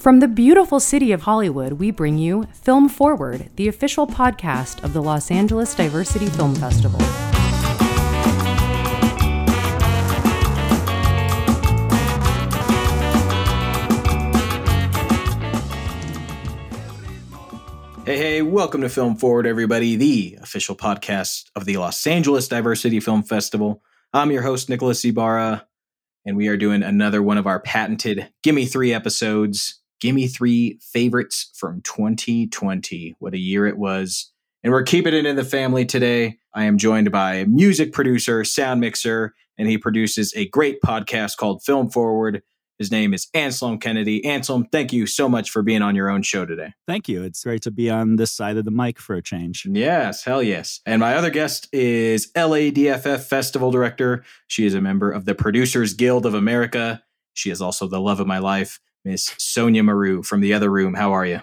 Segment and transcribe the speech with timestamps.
[0.00, 4.94] From the beautiful city of Hollywood, we bring you Film Forward, the official podcast of
[4.94, 6.98] the Los Angeles Diversity Film Festival.
[18.06, 23.00] Hey, hey, welcome to Film Forward, everybody, the official podcast of the Los Angeles Diversity
[23.00, 23.82] Film Festival.
[24.14, 25.66] I'm your host, Nicholas Ibarra,
[26.24, 30.78] and we are doing another one of our patented Gimme Three episodes Give me three
[30.80, 33.16] favorites from 2020.
[33.18, 34.32] What a year it was.
[34.64, 36.38] And we're keeping it in the family today.
[36.54, 41.62] I am joined by music producer, sound mixer, and he produces a great podcast called
[41.62, 42.42] Film Forward.
[42.78, 44.24] His name is Anselm Kennedy.
[44.24, 46.72] Anselm, thank you so much for being on your own show today.
[46.86, 47.22] Thank you.
[47.22, 49.66] It's great to be on this side of the mic for a change.
[49.70, 50.80] Yes, hell yes.
[50.86, 54.24] And my other guest is LADFF Festival Director.
[54.46, 57.02] She is a member of the Producers Guild of America.
[57.34, 58.80] She is also the love of my life.
[59.04, 60.94] Miss Sonia Maru from the other room.
[60.94, 61.40] How are you?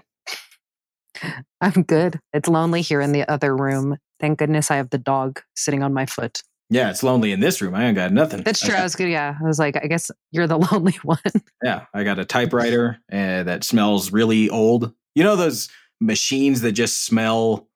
[1.62, 2.20] I'm good.
[2.34, 3.98] It's lonely here in the other room.
[4.20, 6.42] Thank goodness I have the dog sitting on my foot.
[6.70, 7.76] Yeah, it's lonely in this room.
[7.76, 8.44] I ain't got nothing.
[8.44, 8.74] That's true.
[8.74, 9.10] I, got, I was good.
[9.10, 11.20] Yeah, I was like, I guess you're the lonely one.
[11.64, 14.94] Yeah, I got a typewriter uh, that smells really old.
[15.16, 15.70] You know those
[16.02, 17.68] machines that just smell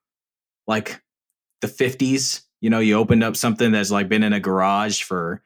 [0.68, 1.02] like
[1.62, 2.42] the 50s.
[2.60, 5.42] You know, you opened up something that's like been in a garage for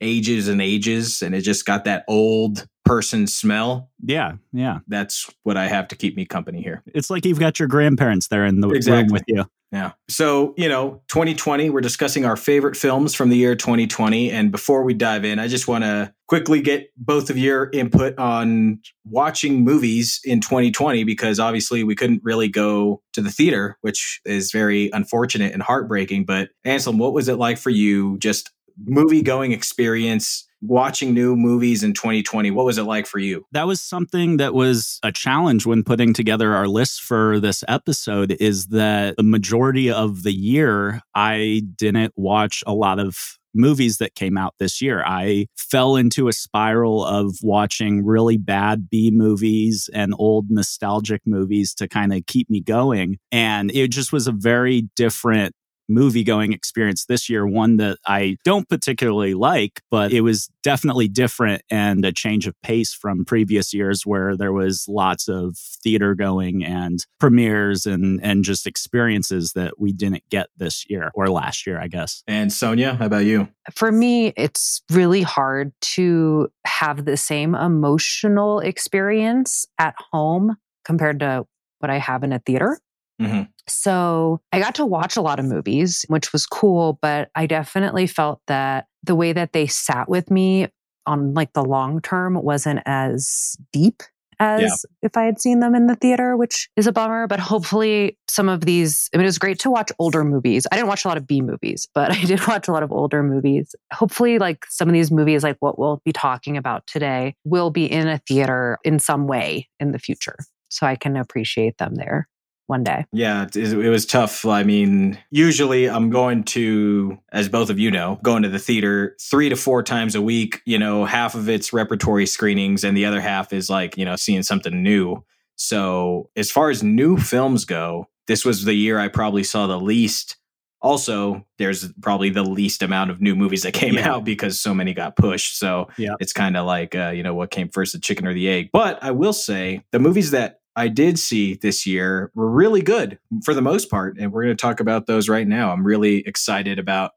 [0.00, 3.90] ages and ages, and it just got that old person smell.
[4.02, 4.78] Yeah, yeah.
[4.88, 6.82] That's what I have to keep me company here.
[6.86, 9.02] It's like you've got your grandparents there in the exactly.
[9.02, 9.44] room with you.
[9.72, 9.92] Yeah.
[10.08, 14.32] So, you know, 2020, we're discussing our favorite films from the year 2020.
[14.32, 18.18] And before we dive in, I just want to quickly get both of your input
[18.18, 24.20] on watching movies in 2020, because obviously we couldn't really go to the theater, which
[24.24, 26.24] is very unfortunate and heartbreaking.
[26.24, 28.50] But Anselm, what was it like for you just
[28.84, 33.66] movie going experience watching new movies in 2020 what was it like for you that
[33.66, 38.66] was something that was a challenge when putting together our list for this episode is
[38.66, 44.36] that the majority of the year i didn't watch a lot of movies that came
[44.36, 45.02] out this year.
[45.04, 51.74] I fell into a spiral of watching really bad B movies and old nostalgic movies
[51.74, 53.18] to kind of keep me going.
[53.32, 55.54] And it just was a very different
[55.90, 61.08] movie going experience this year, one that I don't particularly like, but it was definitely
[61.08, 66.14] different and a change of pace from previous years where there was lots of theater
[66.14, 71.66] going and premieres and, and just experiences that we didn't get this year or last
[71.66, 72.22] year, I guess.
[72.26, 73.48] And Sonia, how about you?
[73.72, 81.46] For me, it's really hard to have the same emotional experience at home compared to
[81.80, 82.78] what I have in a theater.
[83.20, 83.42] Mm-hmm.
[83.66, 88.06] So I got to watch a lot of movies, which was cool, but I definitely
[88.06, 90.68] felt that the way that they sat with me
[91.06, 94.02] on like the long term wasn't as deep
[94.40, 94.68] as yeah.
[95.02, 97.26] if I had seen them in the theater, which is a bummer.
[97.26, 100.66] But hopefully, some of these, I mean, it was great to watch older movies.
[100.72, 102.90] I didn't watch a lot of B movies, but I did watch a lot of
[102.90, 103.74] older movies.
[103.92, 107.84] Hopefully, like some of these movies, like what we'll be talking about today, will be
[107.84, 110.36] in a theater in some way in the future.
[110.70, 112.28] So I can appreciate them there
[112.70, 113.04] one day.
[113.12, 114.46] Yeah, it, it, was tough.
[114.46, 119.16] I mean, usually I'm going to, as both of you know, going to the theater
[119.20, 120.62] three to four times a week.
[120.64, 124.16] You know, half of it's repertory screenings, and the other half is like, you know,
[124.16, 125.22] seeing something new.
[125.56, 129.78] So, as far as new films go, this was the year I probably saw the
[129.78, 130.36] least.
[130.80, 134.10] Also, there's probably the least amount of new movies that came yeah.
[134.10, 135.58] out because so many got pushed.
[135.58, 136.14] So yeah.
[136.20, 138.70] it's kind of like, uh, you know, what came first, the chicken or the egg?
[138.72, 143.18] But I will say the movies that I did see this year were really good
[143.44, 144.16] for the most part.
[144.18, 145.72] And we're going to talk about those right now.
[145.72, 147.12] I'm really excited about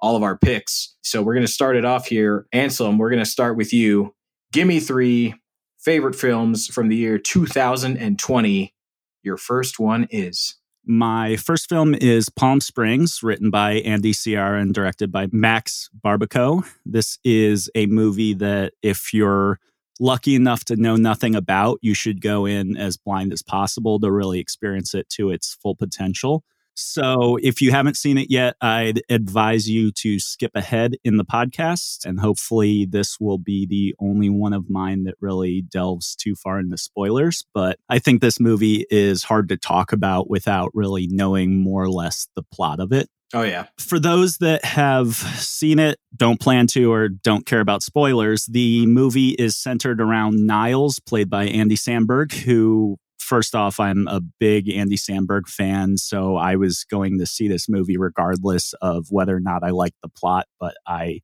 [0.00, 0.96] all of our picks.
[1.02, 2.46] So we're going to start it off here.
[2.52, 4.14] Anselm, we're going to start with you.
[4.52, 5.34] Give me three
[5.78, 8.74] favorite films from the year 2020.
[9.22, 10.56] Your first one is.
[10.86, 16.66] My first film is Palm Springs, written by Andy Siara and directed by Max Barbakow.
[16.84, 19.60] This is a movie that, if you're
[20.00, 24.10] lucky enough to know nothing about, you should go in as blind as possible to
[24.10, 26.44] really experience it to its full potential.
[26.76, 31.24] So, if you haven't seen it yet, I'd advise you to skip ahead in the
[31.24, 32.04] podcast.
[32.04, 36.58] And hopefully, this will be the only one of mine that really delves too far
[36.58, 37.44] into spoilers.
[37.54, 41.90] But I think this movie is hard to talk about without really knowing more or
[41.90, 43.08] less the plot of it.
[43.32, 43.66] Oh, yeah.
[43.78, 48.86] For those that have seen it, don't plan to, or don't care about spoilers, the
[48.86, 54.68] movie is centered around Niles, played by Andy Samberg, who, first off, I'm a big
[54.68, 55.96] Andy Samberg fan.
[55.96, 59.96] So I was going to see this movie regardless of whether or not I liked
[60.02, 61.20] the plot, but I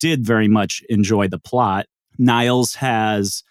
[0.00, 1.86] did very much enjoy the plot.
[2.18, 3.42] Niles has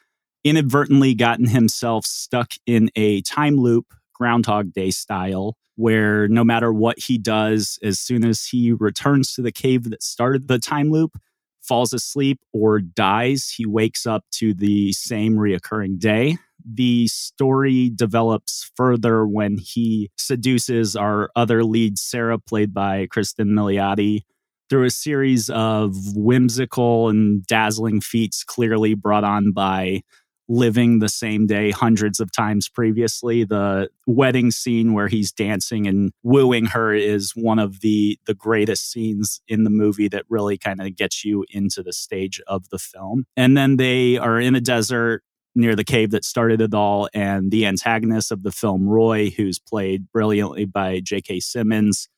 [0.43, 3.93] inadvertently gotten himself stuck in a time loop,
[4.23, 9.41] Groundhog Day style, where no matter what he does, as soon as he returns to
[9.41, 11.17] the cave that started the time loop,
[11.61, 16.37] falls asleep or dies, he wakes up to the same reoccurring day.
[16.65, 24.21] The story develops further when he seduces our other lead, Sarah, played by Cristin Milioti,
[24.69, 30.01] through a series of whimsical and dazzling feats clearly brought on by
[30.47, 33.43] living the same day hundreds of times previously.
[33.43, 38.91] The wedding scene where he's dancing and wooing her is one of the the greatest
[38.91, 42.79] scenes in the movie that really kind of gets you into the stage of the
[42.79, 43.25] film.
[43.37, 45.23] And then they are in a desert
[45.55, 49.59] near the cave that started it all and the antagonist of the film Roy who's
[49.59, 51.41] played brilliantly by J.K.
[51.41, 52.09] Simmons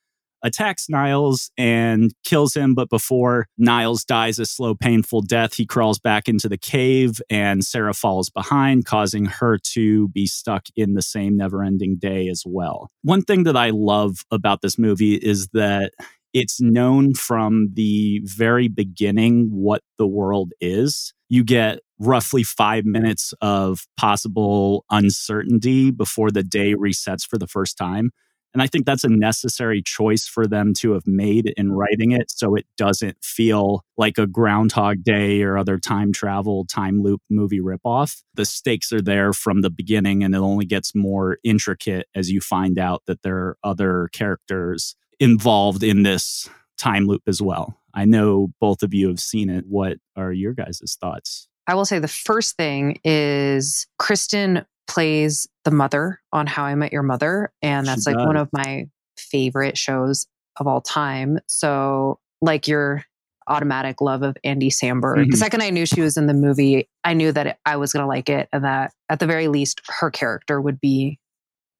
[0.44, 2.76] attacks Niles and kills him.
[2.76, 7.64] But before Niles dies a slow, painful death, he crawls back into the cave and
[7.64, 12.44] Sarah falls behind, causing her to be stuck in the same never ending day as
[12.46, 12.90] well.
[13.02, 15.94] One thing that I love about this movie is that
[16.34, 21.14] it's known from the very beginning what the world is.
[21.30, 27.78] You get roughly five minutes of possible uncertainty before the day resets for the first
[27.78, 28.12] time.
[28.56, 32.32] And I think that's a necessary choice for them to have made in writing it
[32.32, 37.60] so it doesn't feel like a Groundhog Day or other time travel, time loop movie
[37.60, 38.24] ripoff.
[38.36, 42.40] The stakes are there from the beginning, and it only gets more intricate as you
[42.40, 47.78] find out that there are other characters involved in this time loop as well.
[47.94, 49.66] I know both of you have seen it.
[49.68, 51.50] What are your guys' thoughts?
[51.68, 56.94] I will say the first thing is Cristin plays the mother on How I Met
[56.94, 57.52] Your Mother.
[57.62, 58.28] And that's she like does.
[58.28, 58.88] one of my
[59.18, 60.28] favorite shows
[60.58, 61.40] of all time.
[61.48, 63.04] So, like your
[63.48, 65.18] automatic love of Andy Samberg.
[65.18, 65.32] Mm-hmm.
[65.32, 68.04] The second I knew she was in the movie, I knew that I was going
[68.04, 71.20] to like it and that at the very least, her character would be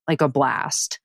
[0.08, 1.00] like a blast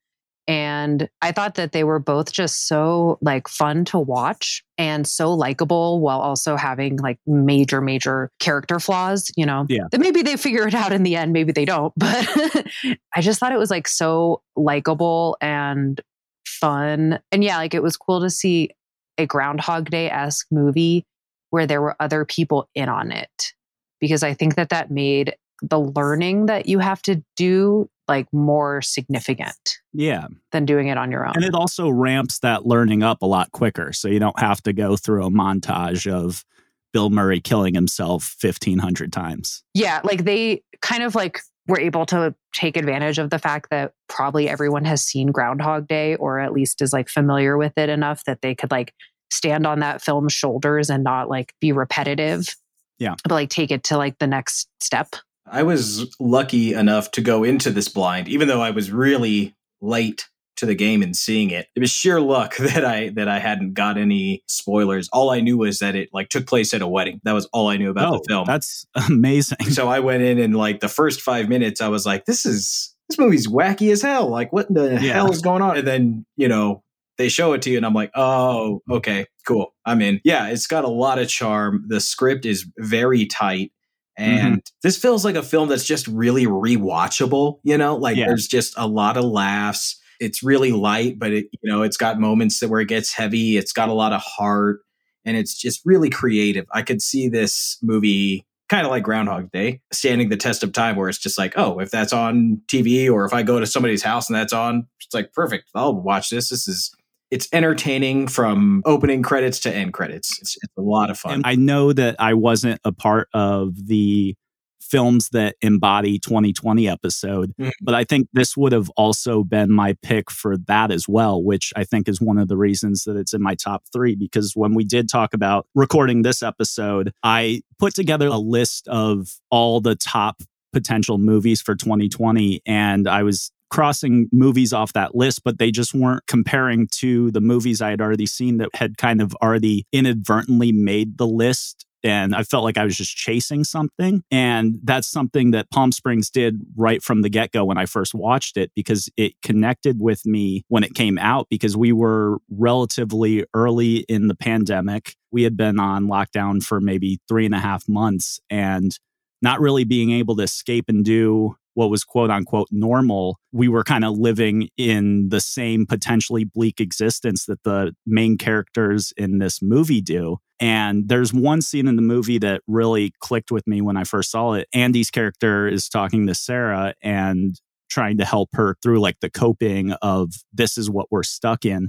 [0.50, 5.32] and i thought that they were both just so like fun to watch and so
[5.32, 9.64] likable while also having like major major character flaws you know?
[9.68, 9.84] Yeah.
[9.92, 12.66] That maybe they figure it out in the end maybe they don't but
[13.14, 16.00] i just thought it was like so likable and
[16.44, 17.20] fun.
[17.30, 18.70] And yeah like it was cool to see
[19.18, 21.06] a groundhog day-esque movie
[21.50, 23.52] where there were other people in on it
[24.00, 28.82] because i think that that made the learning that you have to do like more
[28.82, 29.78] significant.
[29.92, 30.26] Yeah.
[30.52, 31.32] Than doing it on your own.
[31.36, 33.92] And it also ramps that learning up a lot quicker.
[33.92, 36.44] So you don't have to go through a montage of
[36.92, 39.62] Bill Murray killing himself 1500 times.
[39.74, 40.00] Yeah.
[40.02, 44.48] Like they kind of like were able to take advantage of the fact that probably
[44.48, 48.42] everyone has seen Groundhog Day or at least is like familiar with it enough that
[48.42, 48.92] they could like
[49.30, 52.56] stand on that film's shoulders and not like be repetitive.
[52.98, 53.14] Yeah.
[53.22, 55.14] But like take it to like the next step.
[55.50, 60.28] I was lucky enough to go into this blind, even though I was really late
[60.60, 61.68] to the game and seeing it.
[61.74, 65.08] It was sheer luck that I that I hadn't got any spoilers.
[65.12, 67.20] All I knew was that it like took place at a wedding.
[67.24, 68.44] That was all I knew about oh, the film.
[68.46, 69.70] That's amazing.
[69.70, 72.94] So I went in and like the first five minutes, I was like, "This is
[73.08, 74.28] this movie's wacky as hell.
[74.28, 75.14] Like, what the yeah.
[75.14, 76.84] hell is going on?" And then you know
[77.16, 80.66] they show it to you, and I'm like, "Oh, okay, cool, I'm in." Yeah, it's
[80.66, 81.86] got a lot of charm.
[81.88, 83.72] The script is very tight.
[84.20, 84.46] Mm-hmm.
[84.46, 84.76] And mm-hmm.
[84.82, 88.26] this feels like a film that's just really rewatchable, you know, like yeah.
[88.26, 89.98] there's just a lot of laughs.
[90.20, 93.56] It's really light, but it, you know, it's got moments that where it gets heavy.
[93.56, 94.80] It's got a lot of heart
[95.24, 96.66] and it's just really creative.
[96.72, 100.96] I could see this movie kind of like Groundhog Day, standing the test of time
[100.96, 104.02] where it's just like, oh, if that's on TV or if I go to somebody's
[104.02, 105.68] house and that's on, it's like perfect.
[105.74, 106.50] I'll watch this.
[106.50, 106.94] This is
[107.30, 110.38] it's entertaining from opening credits to end credits.
[110.40, 111.34] It's, it's a lot of fun.
[111.34, 114.34] And I know that I wasn't a part of the
[114.80, 117.70] films that embody 2020 episode mm.
[117.80, 121.72] but i think this would have also been my pick for that as well which
[121.76, 124.74] i think is one of the reasons that it's in my top three because when
[124.74, 129.94] we did talk about recording this episode i put together a list of all the
[129.94, 135.70] top potential movies for 2020 and i was crossing movies off that list, but they
[135.70, 139.86] just weren't comparing to the movies I had already seen that had kind of already
[139.92, 141.86] inadvertently made the list.
[142.02, 144.22] And I felt like I was just chasing something.
[144.30, 148.14] And that's something that Palm Springs did right from the get go when I first
[148.14, 153.44] watched it because it connected with me when it came out because we were relatively
[153.52, 155.14] early in the pandemic.
[155.30, 158.98] We had been on lockdown for maybe three and a half months and
[159.42, 163.82] not really being able to escape and do what was quote unquote normal, we were
[163.82, 169.62] kind of living in the same potentially bleak existence that the main characters in this
[169.62, 170.36] movie do.
[170.60, 174.30] And there's one scene in the movie that really clicked with me when I first
[174.30, 174.68] saw it.
[174.74, 177.58] Andy's character is talking to Sarah and
[177.88, 181.88] trying to help her through like the coping of this is what we're stuck in.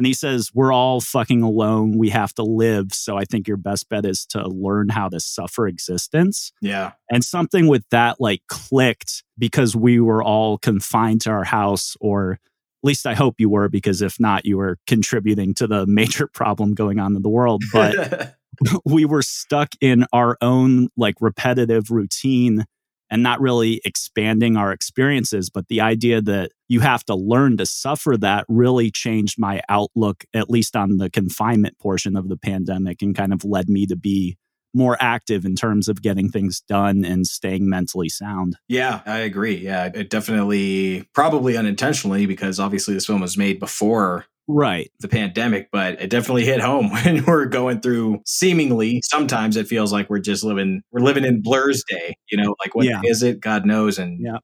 [0.00, 1.98] And he says, We're all fucking alone.
[1.98, 2.94] We have to live.
[2.94, 6.54] So I think your best bet is to learn how to suffer existence.
[6.62, 6.92] Yeah.
[7.10, 12.32] And something with that like clicked because we were all confined to our house, or
[12.32, 12.38] at
[12.82, 16.72] least I hope you were, because if not, you were contributing to the major problem
[16.72, 17.62] going on in the world.
[17.70, 18.36] But
[18.86, 22.64] we were stuck in our own like repetitive routine
[23.10, 25.50] and not really expanding our experiences.
[25.50, 30.24] But the idea that you have to learn to suffer that really changed my outlook,
[30.32, 33.96] at least on the confinement portion of the pandemic, and kind of led me to
[33.96, 34.36] be
[34.72, 38.56] more active in terms of getting things done and staying mentally sound.
[38.68, 39.56] Yeah, I agree.
[39.56, 44.90] Yeah, it definitely, probably unintentionally, because obviously this film was made before right.
[45.00, 49.92] the pandemic but it definitely hit home when we're going through seemingly sometimes it feels
[49.92, 53.00] like we're just living we're living in blur's day you know like what yeah.
[53.04, 53.40] is it?
[53.40, 54.38] God knows and yeah.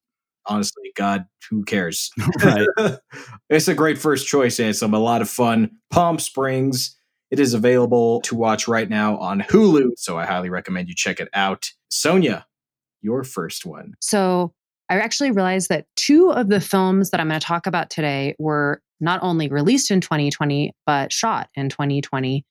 [0.47, 2.11] honestly god who cares?
[2.43, 2.67] Right.
[3.49, 5.71] It's a great first choice Anselm a lot of fun.
[5.91, 6.97] Palm springs
[7.31, 11.21] it is available to watch right now on hulu so i highly recommend you check
[11.21, 11.71] it out.
[11.89, 12.47] Sonia
[13.07, 13.95] your first one.
[14.01, 14.53] So
[14.91, 18.35] I actually realized that two of the films that I'm going to talk about today
[18.39, 22.45] were not only released in 2020, but shot in 2020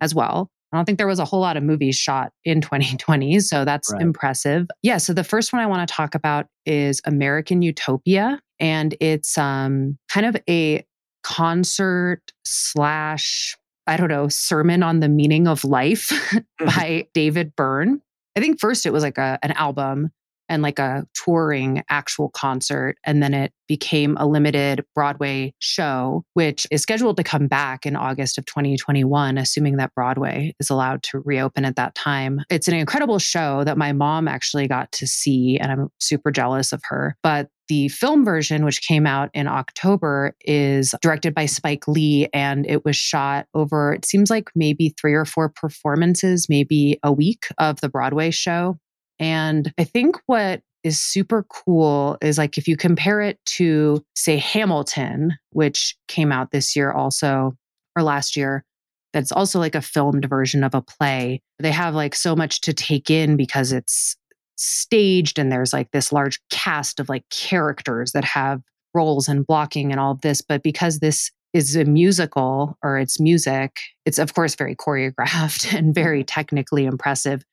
[0.00, 0.50] as well.
[0.72, 3.92] I don't think there was a whole lot of movies shot in 2020, so that's
[3.92, 4.00] right.
[4.00, 4.66] impressive.
[4.82, 9.36] Yeah, so the first one I want to talk about is American Utopia, and it's
[9.36, 10.84] um, kind of a
[11.22, 13.56] concert slash
[13.86, 16.10] I don't know sermon on the meaning of life
[16.58, 18.00] by David Byrne.
[18.36, 20.10] I think first it was like a, an album
[20.48, 22.96] and like a touring actual concert.
[23.04, 27.96] And then it became a limited Broadway show, which is scheduled to come back in
[27.96, 32.40] August of 2021, assuming that Broadway is allowed to reopen at that time.
[32.50, 36.72] It's an incredible show that my mom actually got to see, and I'm super jealous
[36.72, 37.16] of her.
[37.22, 42.66] But the film version, which came out in October, is directed by Spike Lee and
[42.66, 47.46] it was shot over, it seems like maybe three or four performances, maybe a week
[47.56, 48.78] of the Broadway show.
[49.22, 54.36] And I think what is super cool is like if you compare it to, say,
[54.36, 57.56] Hamilton, which came out this year also,
[57.96, 58.64] or last year,
[59.12, 61.40] that's also like a filmed version of a play.
[61.60, 64.16] They have like so much to take in because it's
[64.56, 68.60] staged and there's like this large cast of like characters that have
[68.92, 70.40] roles and blocking and all of this.
[70.40, 75.94] But because this is a musical or it's music, it's of course very choreographed and
[75.94, 76.26] very mm-hmm.
[76.26, 77.44] technically impressive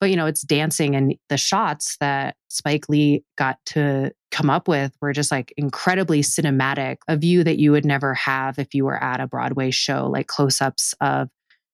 [0.00, 4.68] but you know it's dancing and the shots that spike lee got to come up
[4.68, 8.84] with were just like incredibly cinematic a view that you would never have if you
[8.84, 11.28] were at a broadway show like close-ups of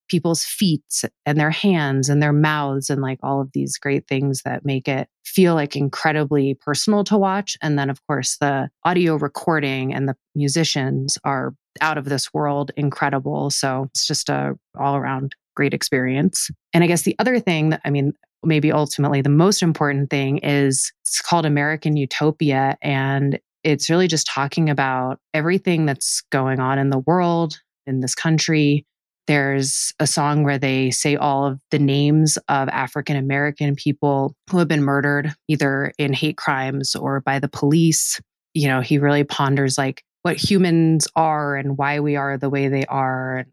[0.09, 4.43] people's feet and their hands and their mouths and like all of these great things
[4.45, 7.57] that make it feel like incredibly personal to watch.
[7.63, 12.71] And then of course the audio recording and the musicians are out of this world
[12.77, 13.51] incredible.
[13.51, 16.51] So it's just a all around great experience.
[16.73, 18.13] And I guess the other thing that, I mean,
[18.45, 22.77] maybe ultimately the most important thing is it's called American Utopia.
[22.83, 28.15] And it's really just talking about everything that's going on in the world, in this
[28.15, 28.85] country.
[29.27, 34.59] There's a song where they say all of the names of African American people who
[34.59, 38.21] have been murdered, either in hate crimes or by the police.
[38.53, 42.69] You know, he really ponders like what humans are and why we are the way
[42.69, 43.47] they are.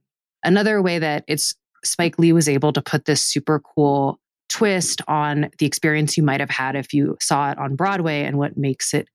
[0.44, 4.20] Another way that it's Spike Lee was able to put this super cool
[4.50, 8.38] twist on the experience you might have had if you saw it on Broadway and
[8.38, 9.08] what makes it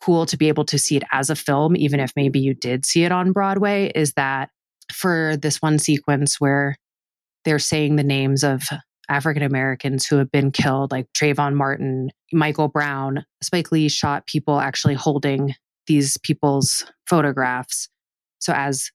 [0.00, 2.84] cool to be able to see it as a film, even if maybe you did
[2.84, 4.50] see it on Broadway, is that
[4.92, 6.76] for this one sequence where
[7.44, 8.62] they're saying the names of
[9.08, 14.58] African Americans who have been killed, like Trayvon Martin, Michael Brown, Spike Lee shot people
[14.58, 15.54] actually holding
[15.86, 17.88] these people's photographs.
[18.38, 18.90] So as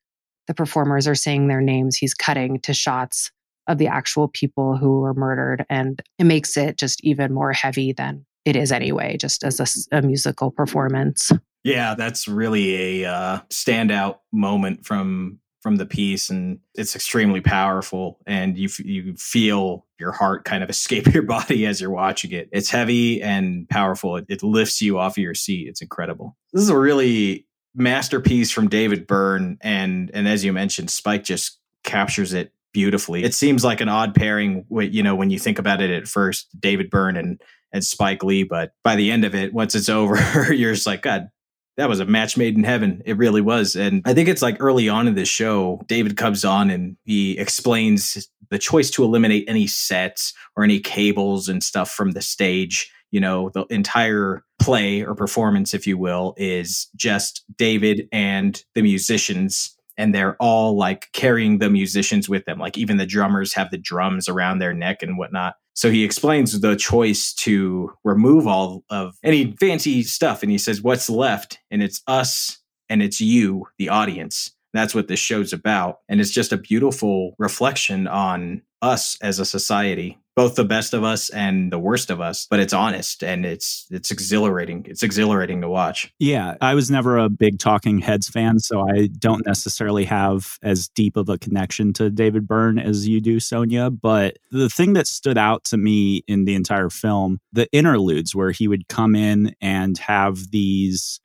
[0.47, 3.31] the performers are saying their names, he's cutting to shots
[3.67, 5.65] of the actual people who were murdered.
[5.69, 9.59] And it makes it just even more heavy than it is anyway, just as
[9.91, 11.31] a, a musical performance.
[11.63, 18.19] Yeah, that's really a uh, standout moment from from the piece, and it's extremely powerful.
[18.25, 22.47] And you you feel your heart kind of escape your body as you're watching it.
[22.53, 24.15] It's heavy and powerful.
[24.15, 25.67] It, it lifts you off of your seat.
[25.67, 26.37] It's incredible.
[26.53, 27.46] This is a really
[27.77, 33.23] masterpiece from David Byrne, and and as you mentioned, Spike just captures it beautifully.
[33.23, 36.47] It seems like an odd pairing, you know, when you think about it at first,
[36.59, 37.41] David Byrne and
[37.71, 38.43] and Spike Lee.
[38.43, 41.29] But by the end of it, once it's over, you're just like, God,
[41.77, 43.01] that was a match made in heaven.
[43.05, 43.75] It really was.
[43.75, 47.37] And I think it's like early on in the show, David comes on and he
[47.37, 52.91] explains the choice to eliminate any sets or any cables and stuff from the stage.
[53.11, 58.81] You know, the entire play or performance, if you will, is just David and the
[58.81, 59.75] musicians.
[59.97, 62.59] And they're all like carrying the musicians with them.
[62.59, 65.55] Like even the drummers have the drums around their neck and whatnot.
[65.73, 70.41] So he explains the choice to remove all of any fancy stuff.
[70.41, 71.59] And he says, What's left?
[71.69, 72.59] And it's us
[72.89, 74.51] and it's you, the audience.
[74.73, 75.99] That's what this show's about.
[76.09, 81.03] And it's just a beautiful reflection on us as a society both the best of
[81.03, 85.61] us and the worst of us but it's honest and it's it's exhilarating it's exhilarating
[85.61, 86.13] to watch.
[86.19, 90.87] Yeah i was never a big talking heads fan so i don't necessarily have as
[90.89, 95.07] deep of a connection to david byrne as you do sonia but the thing that
[95.07, 99.55] stood out to me in the entire film the interludes where he would come in
[99.59, 101.19] and have these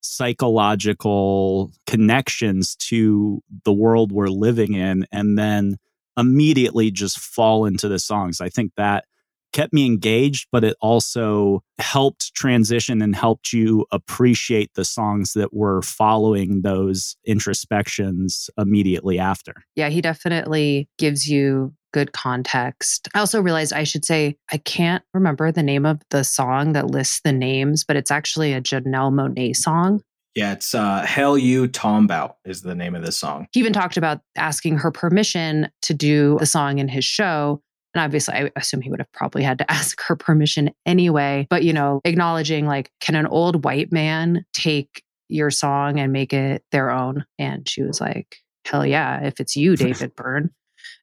[0.00, 5.76] psychological connections to the world we're living in and then
[6.16, 8.40] immediately just fall into the songs.
[8.40, 9.04] I think that
[9.52, 15.54] kept me engaged, but it also helped transition and helped you appreciate the songs that
[15.54, 19.54] were following those introspections immediately after.
[19.74, 23.08] Yeah, he definitely gives you good context.
[23.14, 26.90] I also realized I should say I can't remember the name of the song that
[26.90, 30.02] lists the names, but it's actually a Janelle Monáe song.
[30.36, 33.48] Yeah, it's uh, Hell You Talmbout is the name of the song.
[33.52, 37.62] He even talked about asking her permission to do the song in his show.
[37.94, 41.46] And obviously, I assume he would have probably had to ask her permission anyway.
[41.48, 46.34] But, you know, acknowledging like, can an old white man take your song and make
[46.34, 47.24] it their own?
[47.38, 50.50] And she was like, hell yeah, if it's you, David Byrne.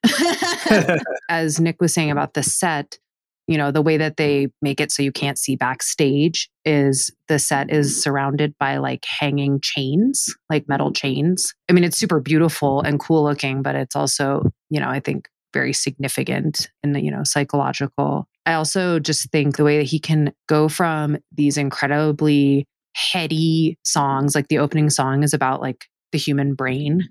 [1.28, 3.00] As Nick was saying about the set,
[3.46, 4.24] you know the way that mm-hmm.
[4.24, 8.00] they make it so you can't see backstage is the set is mm-hmm.
[8.00, 10.94] surrounded by like hanging chains like metal mm-hmm.
[10.94, 11.54] chains.
[11.68, 15.28] I mean it's super beautiful and cool looking but it's also you know i think
[15.54, 18.28] very significant in the you know psychological.
[18.44, 24.34] I also just think the way that he can go from these incredibly heady songs
[24.34, 27.08] like the opening song is about like the human brain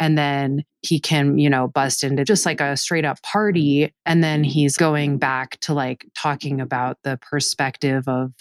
[0.00, 4.22] and then he can you know bust into just like a straight up party and
[4.22, 8.32] then he's going back to like talking about the perspective of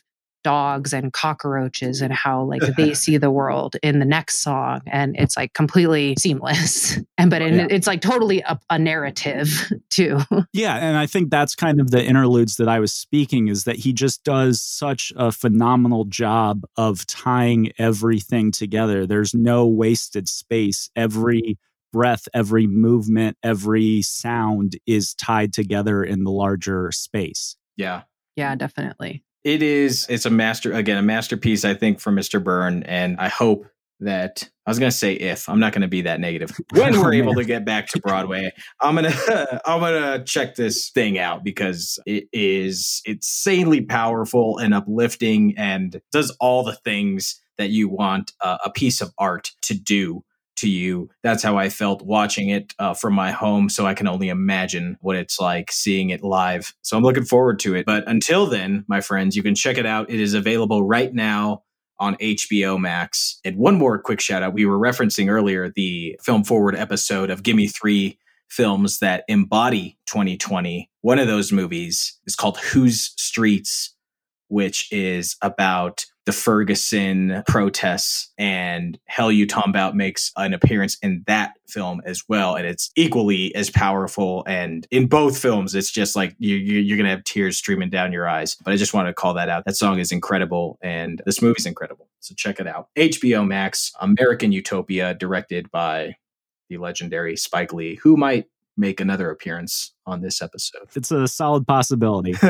[0.43, 5.15] dogs and cockroaches and how like they see the world in the next song and
[5.17, 6.99] it's like completely seamless.
[7.15, 7.67] And but in, yeah.
[7.69, 10.19] it's like totally a, a, narrative too.
[10.51, 13.77] Yeah and i think that's kind of the interludes that i was speaking is that
[13.77, 19.05] he just does such a phenomenal job of tying everything together.
[19.05, 20.89] There's no wasted space.
[20.95, 21.57] Every
[21.91, 27.55] breath every movement every sound is tied together in the larger space.
[27.77, 28.01] Yeah.
[28.35, 32.83] Yeah definitely it is it's a master again a masterpiece i think for mr byrne
[32.83, 33.65] and i hope
[33.99, 36.51] that i was going to say if i'm not going to be that negative.
[36.73, 38.51] When we're able to get back to broadway
[38.81, 44.57] i'm going to i'm going to check this thing out because it is insanely powerful
[44.57, 49.51] and uplifting and does all the things that you want uh, a piece of art
[49.61, 50.23] to do
[50.57, 51.09] to you.
[51.23, 53.69] That's how I felt watching it uh, from my home.
[53.69, 56.73] So I can only imagine what it's like seeing it live.
[56.81, 57.85] So I'm looking forward to it.
[57.85, 60.09] But until then, my friends, you can check it out.
[60.09, 61.63] It is available right now
[61.99, 63.39] on HBO Max.
[63.45, 64.53] And one more quick shout out.
[64.53, 68.17] We were referencing earlier the Film Forward episode of Gimme Three
[68.49, 70.89] films that embody 2020.
[71.01, 73.95] One of those movies is called Whose Streets,
[74.47, 81.23] which is about the Ferguson protests and Hell You Tom Talmbout makes an appearance in
[81.27, 82.55] that film as well.
[82.55, 84.43] And it's equally as powerful.
[84.47, 87.89] And in both films, it's just like you, you, are going to have tears streaming
[87.89, 88.55] down your eyes.
[88.55, 89.65] But I just want to call that out.
[89.65, 90.77] That song is incredible.
[90.81, 92.07] And this movie's incredible.
[92.19, 92.89] So check it out.
[92.97, 96.15] HBO Max, American Utopia, directed by
[96.69, 100.89] the legendary Spike Lee, who might make another appearance on this episode.
[100.95, 102.35] It's a solid possibility.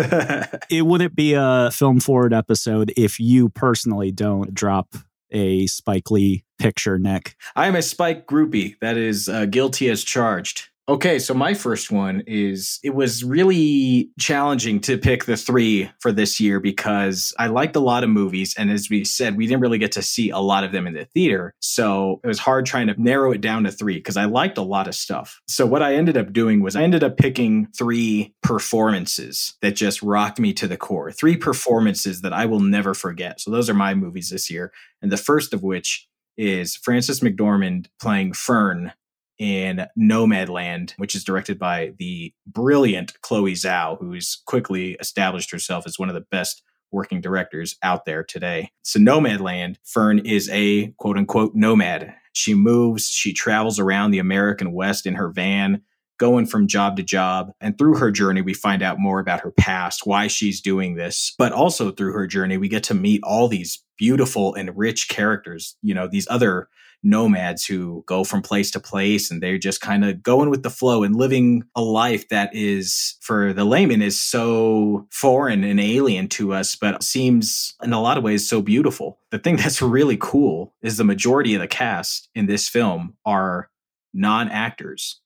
[0.69, 4.95] it wouldn't be a film forward episode if you personally don't drop
[5.31, 7.35] a Spike Lee picture, Nick.
[7.55, 8.75] I am a Spike groupie.
[8.79, 10.69] That is uh, guilty as charged.
[10.89, 16.11] Okay, so my first one is it was really challenging to pick the three for
[16.11, 18.53] this year because I liked a lot of movies.
[18.57, 20.93] And as we said, we didn't really get to see a lot of them in
[20.93, 21.53] the theater.
[21.61, 24.61] So it was hard trying to narrow it down to three because I liked a
[24.61, 25.39] lot of stuff.
[25.47, 30.03] So what I ended up doing was I ended up picking three performances that just
[30.03, 33.39] rocked me to the core, three performances that I will never forget.
[33.39, 34.73] So those are my movies this year.
[35.01, 38.91] And the first of which is Frances McDormand playing Fern
[39.39, 45.99] in Nomadland, which is directed by the brilliant Chloe Zhao, who's quickly established herself as
[45.99, 48.71] one of the best working directors out there today.
[48.83, 52.13] So, Nomadland, Fern is a quote unquote nomad.
[52.33, 55.81] She moves, she travels around the American West in her van,
[56.19, 57.51] going from job to job.
[57.61, 61.35] And through her journey, we find out more about her past, why she's doing this.
[61.37, 65.75] But also through her journey, we get to meet all these beautiful and rich characters,
[65.81, 66.69] you know, these other
[67.03, 70.69] nomads who go from place to place and they're just kind of going with the
[70.69, 76.27] flow and living a life that is for the layman is so foreign and alien
[76.29, 79.19] to us but seems in a lot of ways so beautiful.
[79.31, 83.69] The thing that's really cool is the majority of the cast in this film are
[84.13, 85.19] non-actors.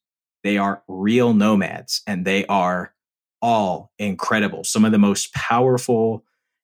[0.43, 2.93] They are real nomads and they are
[3.41, 4.63] all incredible.
[4.63, 6.23] Some of the most powerful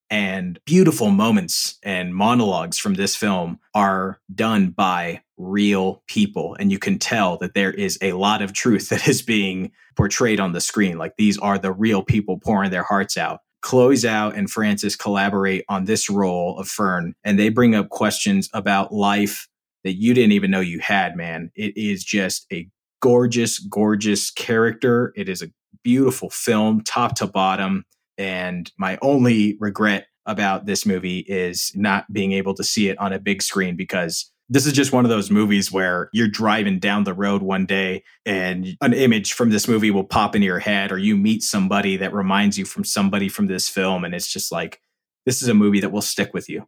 [0.10, 6.56] and beautiful moments and monologues from this film are done by real people.
[6.60, 10.40] And you can tell that there is a lot of truth that is being portrayed
[10.40, 10.98] on the screen.
[10.98, 13.40] Like these are the real people pouring their hearts out.
[13.62, 18.50] Chloe Zhao and Frances collaborate on this role of Fern, and they bring up questions
[18.54, 19.48] about life
[19.86, 21.50] that you didn't even know you had, man.
[21.56, 22.68] It is just a
[23.02, 25.14] gorgeous, gorgeous character.
[25.16, 27.86] It is a beautiful film, top to bottom.
[28.18, 33.12] And my only regret about this movie is not being able to see it on
[33.12, 37.04] a big screen because this is just one of those movies where you're driving down
[37.04, 40.92] the road one day and an image from this movie will pop into your head
[40.92, 44.52] or you meet somebody that reminds you from somebody from this film and it's just
[44.52, 44.80] like
[45.26, 46.68] this is a movie that will stick with you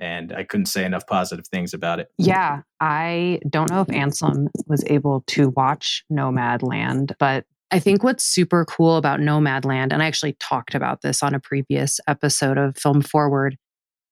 [0.00, 2.08] and I couldn't say enough positive things about it.
[2.16, 8.24] Yeah, I don't know if Anselm was able to watch Nomadland, but I think what's
[8.24, 12.76] super cool about Nomadland, and I actually talked about this on a previous episode of
[12.76, 13.56] Film Forward,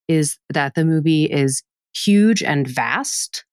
[0.07, 3.45] is that the movie is huge and vast,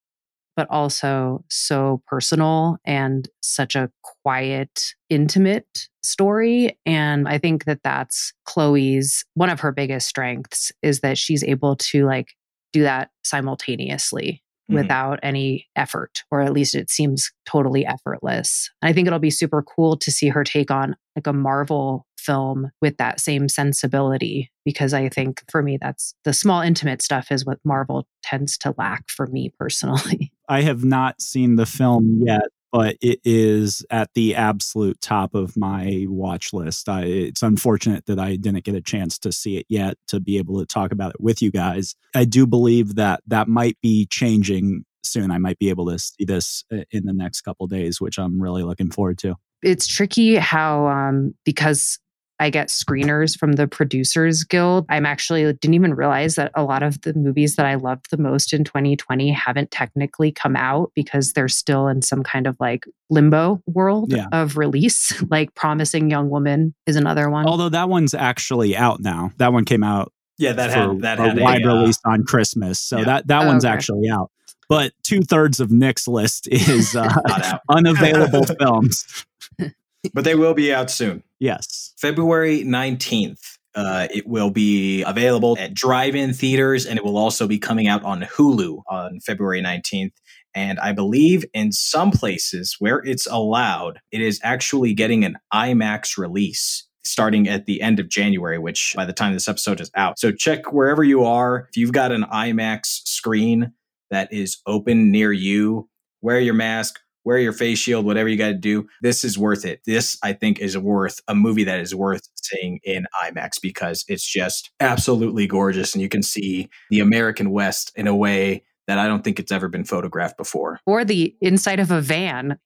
[0.55, 3.89] but also so personal and such a
[4.23, 6.77] quiet, intimate story.
[6.85, 11.75] And I think that that's Chloe's one of her biggest strengths is that she's able
[11.77, 12.27] to like
[12.71, 14.75] do that simultaneously mm-hmm.
[14.75, 18.69] without any effort, or at least it seems totally effortless.
[18.81, 22.71] I think it'll be super cool to see her take on like a Marvel film
[22.81, 27.45] with that same sensibility because I think for me that's the small intimate stuff is
[27.45, 30.31] what Marvel tends to lack for me personally.
[30.49, 35.55] I have not seen the film yet, but it is at the absolute top of
[35.55, 36.89] my watch list.
[36.89, 40.37] I, it's unfortunate that I didn't get a chance to see it yet to be
[40.37, 41.95] able to talk about it with you guys.
[42.13, 45.31] I do believe that that might be changing soon.
[45.31, 48.41] I might be able to see this uh, in the next couple days, which I'm
[48.41, 49.35] really looking forward to.
[49.63, 51.97] It's tricky how um, because
[52.39, 54.85] I get screeners from the Producers Guild.
[54.89, 58.17] I'm actually didn't even realize that a lot of the movies that I loved the
[58.17, 62.85] most in 2020 haven't technically come out because they're still in some kind of like
[63.09, 64.27] limbo world yeah.
[64.31, 65.13] of release.
[65.35, 67.45] Like Promising Young Woman is another one.
[67.45, 69.31] Although that one's actually out now.
[69.37, 72.23] That one came out yeah, that had that had a wide a, uh, release on
[72.23, 72.79] Christmas.
[72.79, 73.05] So yeah.
[73.05, 73.73] that that oh, one's okay.
[73.73, 74.29] actually out.
[74.69, 79.25] But two thirds of Nick's list is uh, unavailable films
[80.13, 81.23] but they will be out soon.
[81.39, 81.64] Yes.
[82.05, 83.57] February 19th.
[83.73, 87.87] Uh, it will be available at drive in theaters and it will also be coming
[87.87, 90.11] out on Hulu on February 19th.
[90.53, 96.15] And I believe in some places where it's allowed, it is actually getting an IMAX
[96.15, 100.19] release starting at the end of January, which by the time this episode is out.
[100.19, 101.65] So check wherever you are.
[101.69, 103.73] If you've got an IMAX screen
[104.11, 105.89] that is open near you,
[106.21, 108.87] wear your mask, wear your face shield, whatever you got to do.
[109.01, 109.81] This is worth it.
[109.85, 114.25] This, I think, is worth a movie that is worth seeing in IMAX because it's
[114.25, 115.93] just absolutely gorgeous.
[115.93, 119.51] And you can see the American West in a way that I don't think it's
[119.51, 120.79] ever been photographed before.
[120.85, 122.59] Or the inside of a van.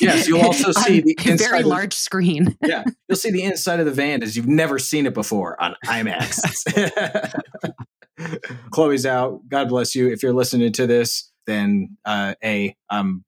[0.00, 2.56] yes, you'll also see the very of, large screen.
[2.64, 5.74] yeah, you'll see the inside of the van as you've never seen it before on
[5.84, 6.40] IMAX.
[8.70, 9.40] Chloe Zhao.
[9.48, 10.10] God bless you.
[10.10, 13.24] If you're listening to this, then uh, a I'm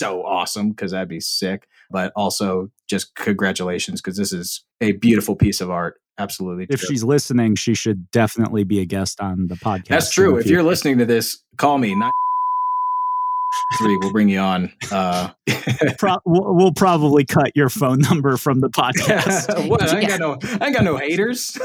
[0.00, 1.68] so awesome because that'd be sick.
[1.90, 5.94] But also, just congratulations because this is a beautiful piece of art.
[6.18, 6.66] Absolutely.
[6.68, 6.88] If true.
[6.88, 9.88] she's listening, she should definitely be a guest on the podcast.
[9.88, 10.36] That's true.
[10.36, 11.94] If you're listening to this, call me.
[11.94, 12.10] Nine-
[13.78, 15.28] three we'll bring you on uh
[15.98, 20.18] Pro- we'll probably cut your phone number from the podcast what i ain't yeah.
[20.18, 21.58] got no i ain't got no haters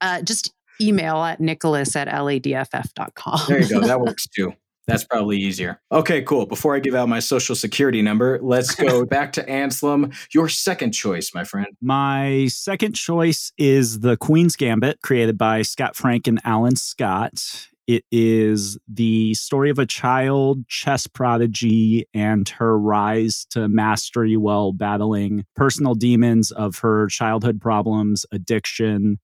[0.00, 4.54] uh just email at nicholas at ladff.com there you go that works too
[4.86, 5.80] that's probably easier.
[5.90, 6.46] Okay, cool.
[6.46, 10.10] Before I give out my social security number, let's go back to Anselm.
[10.34, 11.68] Your second choice, my friend.
[11.80, 17.68] My second choice is The Queen's Gambit, created by Scott Frank and Alan Scott.
[17.86, 24.72] It is the story of a child chess prodigy and her rise to mastery while
[24.72, 29.18] battling personal demons of her childhood problems, addiction,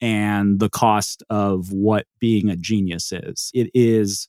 [0.00, 3.50] and the cost of what being a genius is.
[3.54, 4.28] It is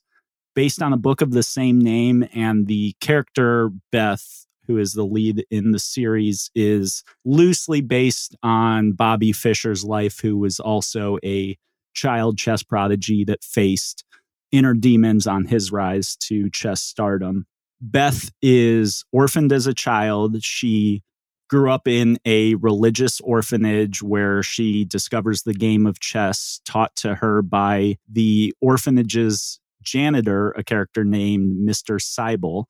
[0.54, 5.04] based on a book of the same name, and the character Beth, who is the
[5.04, 11.56] lead in the series, is loosely based on Bobby Fischer's life, who was also a
[11.94, 14.04] child chess prodigy that faced
[14.50, 17.46] inner demons on his rise to chess stardom.
[17.80, 20.42] Beth is orphaned as a child.
[20.42, 21.02] She
[21.50, 27.16] grew up in a religious orphanage where she discovers the game of chess taught to
[27.16, 31.98] her by the orphanage's janitor, a character named Mr.
[32.00, 32.64] Shaibel.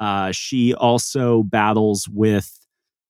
[0.00, 2.62] Uh, she also battles with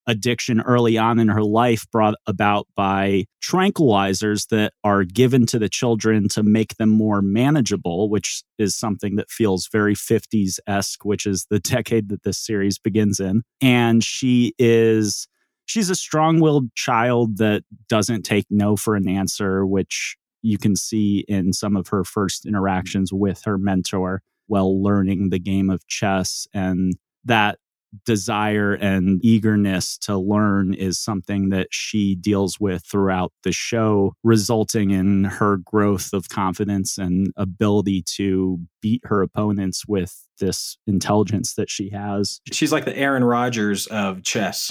[0.07, 5.69] addiction early on in her life brought about by tranquilizers that are given to the
[5.69, 11.27] children to make them more manageable, which is something that feels very 50s esque, which
[11.27, 13.43] is the decade that this series begins in.
[13.61, 15.29] And she is.
[15.65, 20.77] She's a strong willed child that doesn't take no for an answer, which you can
[20.77, 25.87] see in some of her first interactions with her mentor while learning the game of
[25.87, 26.47] chess.
[26.53, 27.59] And that
[28.05, 34.91] desire and eagerness to learn is something that she deals with throughout the show, resulting
[34.91, 41.71] in her growth of confidence and ability to beat her opponents with this intelligence that
[41.71, 42.41] she has.
[42.51, 44.71] She's like the Aaron Rodgers of chess.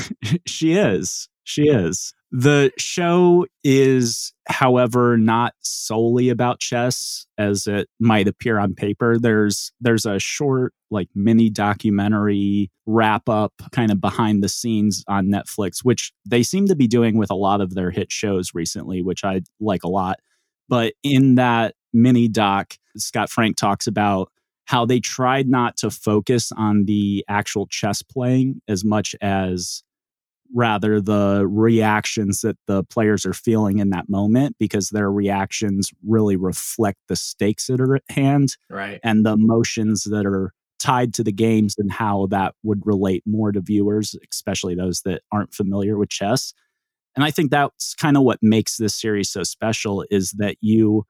[0.46, 1.28] she is.
[1.44, 2.14] She is.
[2.34, 9.18] The show is, however, not solely about chess as it might appear on paper.
[9.18, 15.26] There's there's a short like mini documentary wrap up kind of behind the scenes on
[15.26, 19.02] Netflix, which they seem to be doing with a lot of their hit shows recently,
[19.02, 20.18] which I like a lot.
[20.70, 24.32] But in that mini doc, Scott Frank talks about
[24.64, 29.82] how they tried not to focus on the actual chess playing as much as
[30.54, 36.36] rather the reactions that the players are feeling in that moment because their reactions really
[36.36, 39.00] reflect the stakes that are at hand right.
[39.02, 43.52] and the emotions that are tied to the games and how that would relate more
[43.52, 46.52] to viewers especially those that aren't familiar with chess.
[47.14, 51.06] And i think that's kind of what makes this series so special is that you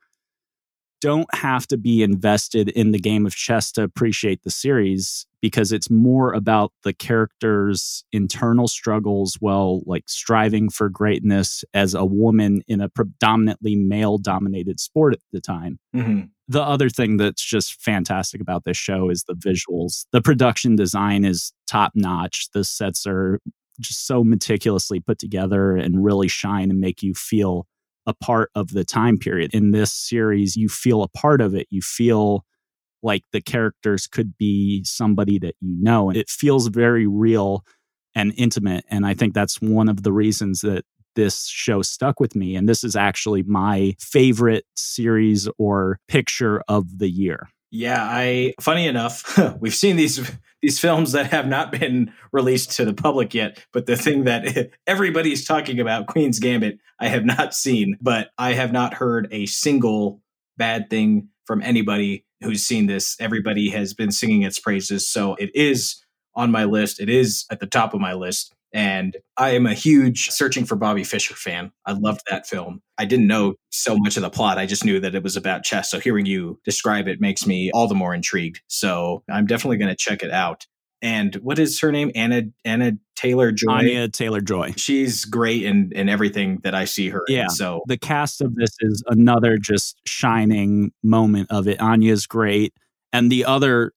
[1.02, 5.72] don't have to be invested in the game of chess to appreciate the series because
[5.72, 12.62] it's more about the characters' internal struggles while like striving for greatness as a woman
[12.68, 15.80] in a predominantly male dominated sport at the time.
[15.94, 16.26] Mm-hmm.
[16.46, 20.06] The other thing that's just fantastic about this show is the visuals.
[20.12, 22.48] The production design is top notch.
[22.54, 23.40] The sets are
[23.80, 27.66] just so meticulously put together and really shine and make you feel
[28.06, 29.54] a part of the time period.
[29.54, 31.66] In this series, you feel a part of it.
[31.70, 32.44] You feel
[33.02, 36.08] like the characters could be somebody that you know.
[36.08, 37.64] And it feels very real
[38.14, 38.84] and intimate.
[38.88, 40.84] And I think that's one of the reasons that
[41.14, 42.56] this show stuck with me.
[42.56, 47.48] And this is actually my favorite series or picture of the year.
[47.70, 50.30] Yeah, I funny enough, we've seen these
[50.62, 54.70] these films that have not been released to the public yet, but the thing that
[54.86, 59.46] everybody's talking about, Queen's Gambit, I have not seen, but I have not heard a
[59.46, 60.22] single
[60.56, 63.16] bad thing from anybody who's seen this.
[63.20, 66.02] Everybody has been singing its praises, so it is
[66.34, 67.00] on my list.
[67.00, 68.54] It is at the top of my list.
[68.72, 71.72] And I am a huge searching for Bobby Fischer fan.
[71.84, 72.80] I loved that film.
[72.96, 74.58] I didn't know so much of the plot.
[74.58, 75.90] I just knew that it was about chess.
[75.90, 78.62] So hearing you describe it makes me all the more intrigued.
[78.68, 80.66] So I'm definitely going to check it out.
[81.02, 82.12] And what is her name?
[82.14, 83.72] Anna Anna Taylor Joy.
[83.72, 84.72] Anya Taylor Joy.
[84.76, 87.24] She's great in in everything that I see her.
[87.26, 87.44] Yeah.
[87.44, 91.80] In, so the cast of this is another just shining moment of it.
[91.80, 92.72] Anya's great,
[93.12, 93.92] and the other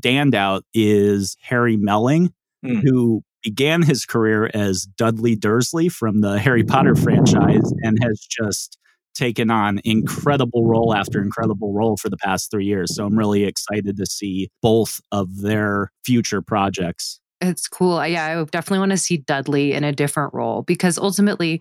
[0.00, 2.32] standout is Harry Melling,
[2.64, 2.80] mm.
[2.82, 8.78] who began his career as Dudley Dursley from the Harry Potter franchise and has just
[9.14, 12.94] taken on incredible role after incredible role for the past three years.
[12.94, 17.20] So I'm really excited to see both of their future projects.
[17.40, 18.04] It's cool.
[18.06, 21.60] Yeah, I definitely want to see Dudley in a different role because ultimately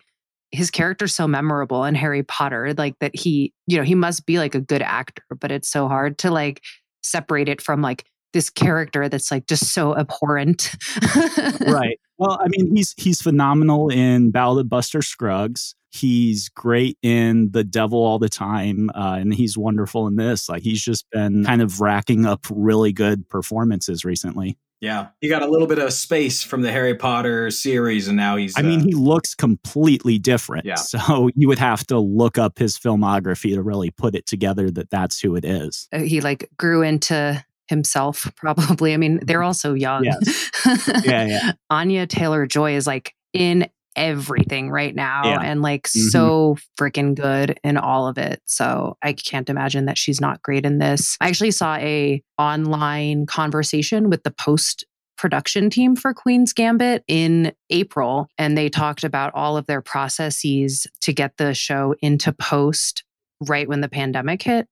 [0.52, 4.38] his character's so memorable in Harry Potter, like that he, you know, he must be
[4.40, 6.64] like a good actor, but it's so hard to like
[7.04, 8.06] separate it from like
[8.38, 10.76] this character that's like just so abhorrent.
[11.68, 12.00] right.
[12.20, 15.74] Well, I mean, he's he's phenomenal in Ballad of Buster Scruggs.
[15.90, 20.48] He's great in The Devil All the Time, uh, and he's wonderful in this.
[20.48, 24.60] Like he's just been kind of racking up really good performances recently.
[24.82, 28.36] Yeah, he got a little bit of space from the Harry Potter series, and now
[28.36, 28.56] he's.
[28.56, 30.66] I uh, mean, he looks completely different.
[30.66, 30.76] Yeah.
[30.76, 34.92] So you would have to look up his filmography to really put it together that
[34.92, 35.88] that's who it is.
[35.92, 38.94] Uh, he like grew into himself, probably.
[38.94, 40.04] I mean, they're all so young.
[40.04, 40.52] Yes.
[41.06, 41.52] yeah, yeah.
[41.70, 45.40] Anya Taylor Joy is like in everything right now yeah.
[45.42, 46.10] and like mm-hmm.
[46.10, 48.42] so freaking good in all of it.
[48.46, 51.18] So I can't imagine that she's not great in this.
[51.20, 54.86] I actually saw a online conversation with the post
[55.18, 60.86] production team for Queen's Gambit in April and they talked about all of their processes
[61.02, 63.04] to get the show into post
[63.42, 64.68] right when the pandemic hit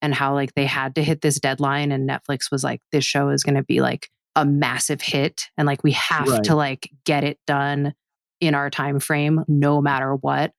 [0.00, 3.30] and how like they had to hit this deadline and Netflix was like this show
[3.30, 6.44] is going to be like a massive hit and like we have right.
[6.44, 7.92] to like get it done
[8.40, 10.52] in our time frame no matter what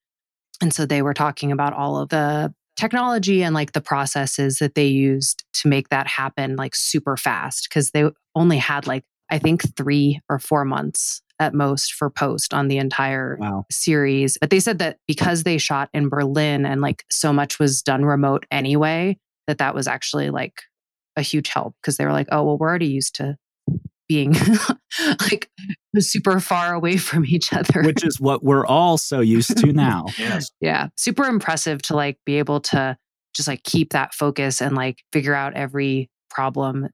[0.62, 4.75] and so they were talking about all of the technology and like the processes that
[4.75, 9.38] they used to make that happen like super fast because they only had like i
[9.38, 13.65] think 3 or 4 months at most for post on the entire wow.
[13.71, 17.82] series but they said that because they shot in berlin and like so much was
[17.82, 19.17] done remote anyway
[19.49, 20.62] that that was actually like
[21.15, 23.35] a huge help because they were like oh well we're already used to
[24.09, 24.35] being
[25.21, 25.49] like
[25.99, 27.83] super far away from each other.
[27.83, 30.05] Which is what we're all so used to now.
[30.17, 30.49] yes.
[30.59, 30.88] Yeah.
[30.97, 32.97] Super impressive to like be able to
[33.35, 36.89] just like keep that focus and like figure out every problem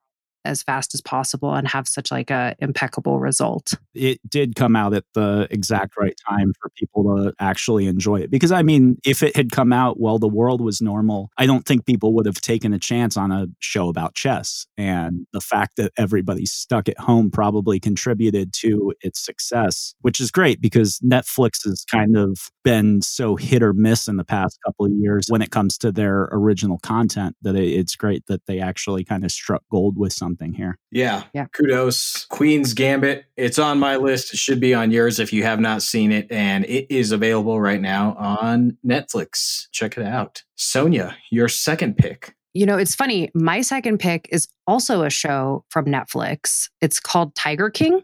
[0.46, 3.74] as fast as possible and have such like a impeccable result.
[3.94, 8.32] It did come out at the exact right time for people to actually enjoy it.
[8.32, 11.66] Because I mean, if it had come out while the world was normal, I don't
[11.66, 14.66] think people would have taken a chance on a show about chess.
[14.78, 20.32] And the fact that everybody's stuck at home probably contributed to its success, which is
[20.32, 24.86] great because Netflix is kind of been so hit or miss in the past couple
[24.86, 29.06] of years when it comes to their original content that it's great that they actually
[29.06, 30.78] kind of struck gold with something something here.
[30.92, 31.24] Yeah.
[31.34, 31.46] Yeah.
[31.54, 32.26] Kudos.
[32.26, 33.26] Queen's Gambit.
[33.38, 34.34] It's on my list.
[34.34, 36.32] It should be on yours if you have not seen it.
[36.32, 39.68] And it is available right now on Netflix.
[39.72, 40.44] Check it out.
[40.56, 42.36] Sonia, your second pick.
[42.54, 43.30] You know, it's funny.
[43.34, 46.70] My second pick is also a show from Netflix.
[46.82, 48.02] It's called Tiger King.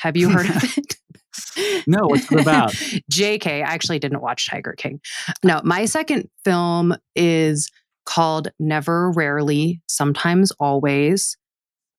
[0.00, 0.96] Have you heard of it?
[1.86, 2.70] no, what's it about?
[3.12, 5.00] JK, I actually didn't watch Tiger King.
[5.42, 7.70] No, my second film is
[8.04, 11.36] called Never Rarely, Sometimes Always.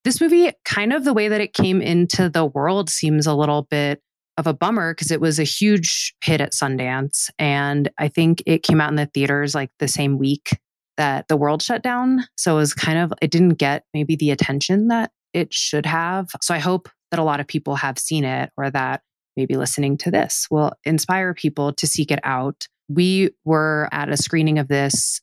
[0.03, 3.63] This movie, kind of the way that it came into the world, seems a little
[3.63, 4.01] bit
[4.37, 7.29] of a bummer because it was a huge hit at Sundance.
[7.39, 10.57] And I think it came out in the theaters like the same week
[10.95, 12.25] that the world shut down.
[12.37, 16.27] So it was kind of, it didn't get maybe the attention that it should have.
[16.41, 19.01] So I hope that a lot of people have seen it or that
[19.37, 22.67] maybe listening to this will inspire people to seek it out.
[22.89, 25.21] We were at a screening of this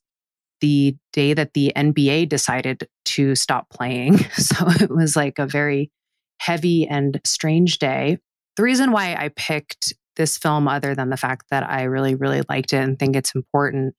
[0.61, 4.19] the day that the NBA decided to stop playing.
[4.37, 5.91] So it was like a very
[6.39, 8.19] heavy and strange day.
[8.57, 12.43] The reason why I picked this film, other than the fact that I really, really
[12.49, 13.95] liked it and think it's important,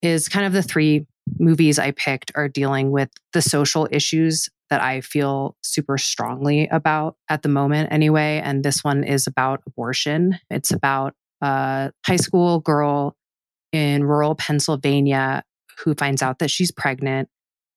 [0.00, 1.06] is kind of the three
[1.38, 7.16] movies I picked are dealing with the social issues that I feel super strongly about
[7.28, 8.40] at the moment, anyway.
[8.42, 10.38] And this one is about abortion.
[10.48, 13.16] It's about a high school girl
[13.72, 15.44] in rural Pennsylvania
[15.84, 17.28] who finds out that she's pregnant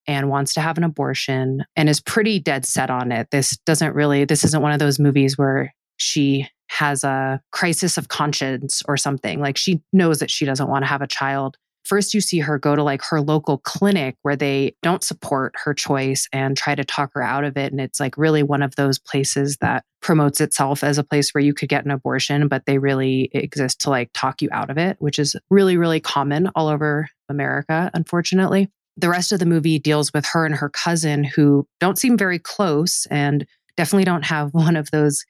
[0.05, 3.29] and wants to have an abortion and is pretty dead set on it.
[3.31, 8.07] This doesn't really, this isn't one of those movies where she has a crisis of
[8.09, 9.39] conscience or something.
[9.39, 11.57] Like she knows that she doesn't want to have a child.
[11.83, 15.73] First, you see her go to like her local clinic where they don't support her
[15.73, 17.71] choice and try to talk her out of it.
[17.71, 21.43] And it's like really one of those places that promotes itself as a place where
[21.43, 24.77] you could get an abortion, but they really exist to like talk you out of
[24.77, 28.69] it, which is really, really common all over America, unfortunately.
[28.95, 32.39] The rest of the movie deals with her and her cousin who don't seem very
[32.39, 35.25] close and definitely don't have one of those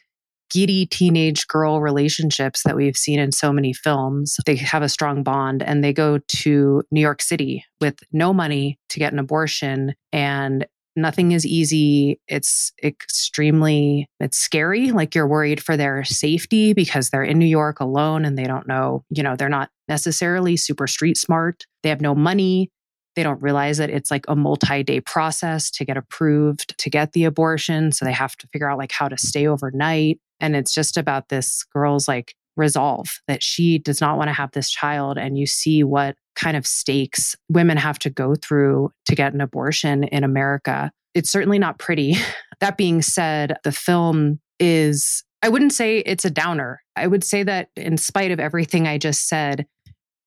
[0.50, 4.38] giddy teenage girl relationships that we've seen in so many films.
[4.46, 8.80] They have a strong bond and they go to New York City with no money
[8.90, 12.20] to get an abortion and nothing is easy.
[12.28, 17.80] It's extremely it's scary like you're worried for their safety because they're in New York
[17.80, 21.66] alone and they don't know, you know, they're not necessarily super street smart.
[21.82, 22.70] They have no money.
[23.16, 27.14] They don't realize that it's like a multi day process to get approved to get
[27.14, 27.92] the abortion.
[27.92, 30.20] So they have to figure out like how to stay overnight.
[30.44, 34.52] And it's just about this girl's like resolve that she does not want to have
[34.52, 35.18] this child.
[35.18, 39.40] And you see what kind of stakes women have to go through to get an
[39.40, 40.92] abortion in America.
[41.14, 42.18] It's certainly not pretty.
[42.60, 46.82] that being said, the film is, I wouldn't say it's a downer.
[46.98, 49.66] I would say that in spite of everything I just said,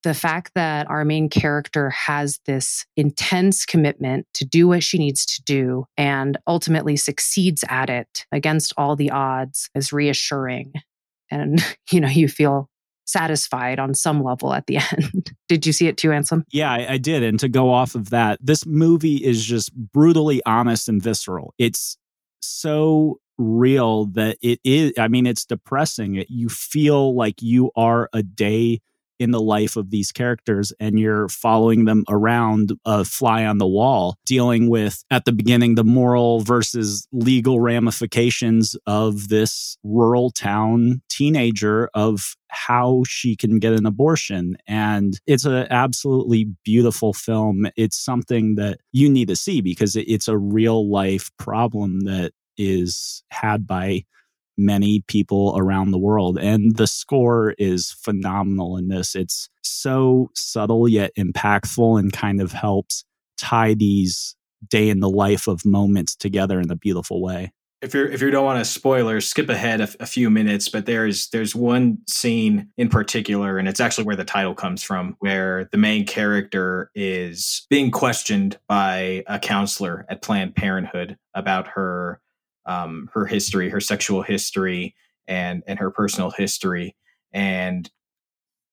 [0.03, 5.25] the fact that our main character has this intense commitment to do what she needs
[5.25, 10.73] to do and ultimately succeeds at it against all the odds is reassuring.
[11.31, 12.69] And, you know, you feel
[13.05, 15.31] satisfied on some level at the end.
[15.47, 16.43] did you see it too, Anselm?
[16.51, 17.23] Yeah, I, I did.
[17.23, 21.53] And to go off of that, this movie is just brutally honest and visceral.
[21.57, 21.97] It's
[22.41, 26.23] so real that it is, I mean, it's depressing.
[26.27, 28.81] You feel like you are a day
[29.19, 33.67] in the life of these characters and you're following them around a fly on the
[33.67, 41.01] wall, dealing with at the beginning the moral versus legal ramifications of this rural town
[41.09, 44.57] teenager of how she can get an abortion.
[44.67, 47.67] And it's an absolutely beautiful film.
[47.75, 53.23] It's something that you need to see because it's a real life problem that is
[53.29, 54.03] had by
[54.57, 56.37] many people around the world.
[56.37, 59.15] And the score is phenomenal in this.
[59.15, 63.05] It's so subtle yet impactful and kind of helps
[63.37, 64.35] tie these
[64.69, 67.53] day in the life of moments together in a beautiful way.
[67.79, 70.67] If you're if you don't want to spoiler, skip ahead a, a few minutes.
[70.67, 75.15] But there's there's one scene in particular, and it's actually where the title comes from,
[75.19, 82.19] where the main character is being questioned by a counselor at Planned Parenthood about her
[82.67, 84.95] um, her history, her sexual history,
[85.27, 86.95] and and her personal history,
[87.33, 87.89] and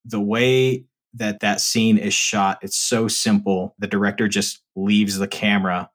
[0.03, 3.73] the way that that scene is shot, it's so simple.
[3.79, 5.89] The director just leaves the camera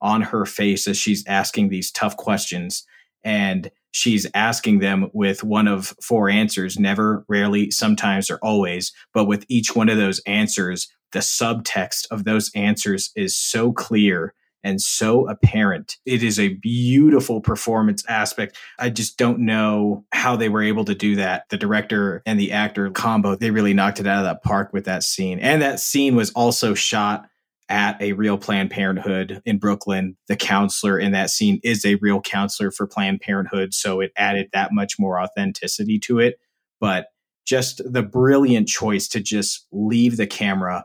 [0.00, 2.86] on her face as she's asking these tough questions,
[3.24, 8.92] and she's asking them with one of four answers never, rarely, sometimes, or always.
[9.14, 14.34] But with each one of those answers, the subtext of those answers is so clear
[14.66, 15.96] and so apparent.
[16.04, 18.58] It is a beautiful performance aspect.
[18.80, 21.44] I just don't know how they were able to do that.
[21.50, 24.84] The director and the actor combo, they really knocked it out of that park with
[24.86, 25.38] that scene.
[25.38, 27.28] And that scene was also shot
[27.68, 30.16] at a real Planned Parenthood in Brooklyn.
[30.26, 33.72] The counselor in that scene is a real counselor for Planned Parenthood.
[33.72, 36.40] So it added that much more authenticity to it.
[36.80, 37.06] But
[37.46, 40.84] just the brilliant choice to just leave the camera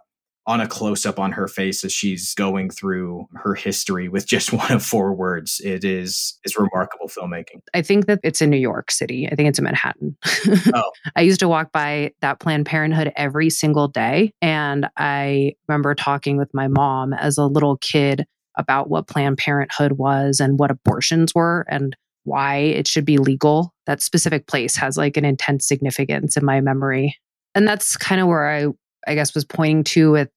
[0.52, 4.52] on a close up on her face as she's going through her history with just
[4.54, 5.62] one of four words.
[5.64, 7.62] It is is remarkable filmmaking.
[7.74, 9.28] I think that it's in New York City.
[9.32, 10.18] I think it's in Manhattan.
[10.76, 10.92] oh.
[11.16, 16.38] I used to walk by that Planned Parenthood every single day and I remember talking
[16.38, 18.26] with my mom as a little kid
[18.58, 21.96] about what Planned Parenthood was and what abortions were and
[22.26, 23.74] why it should be legal.
[23.88, 27.16] That specific place has like an intense significance in my memory.
[27.56, 28.68] And that's kind of where I
[29.08, 30.30] I guess, was pointing to with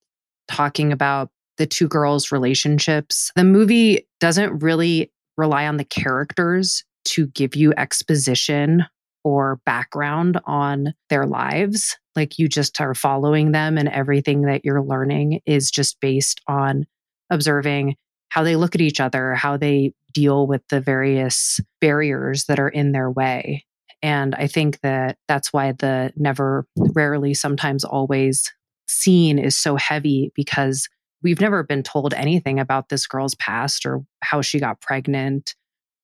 [0.47, 3.31] talking about the two girls' relationships.
[3.35, 8.85] The movie doesn't really rely on the characters to give you exposition
[9.23, 11.97] or background on their lives.
[12.15, 16.85] Like you just are following them, and everything that you're learning is just based on
[17.29, 17.95] observing
[18.29, 22.69] how they look at each other, how they deal with the various barriers that are
[22.69, 23.65] in their way.
[24.01, 28.53] And I think that that's why the never, rarely, sometimes always
[28.87, 30.87] scene is so heavy because
[31.23, 35.55] we've never been told anything about this girl's past or how she got pregnant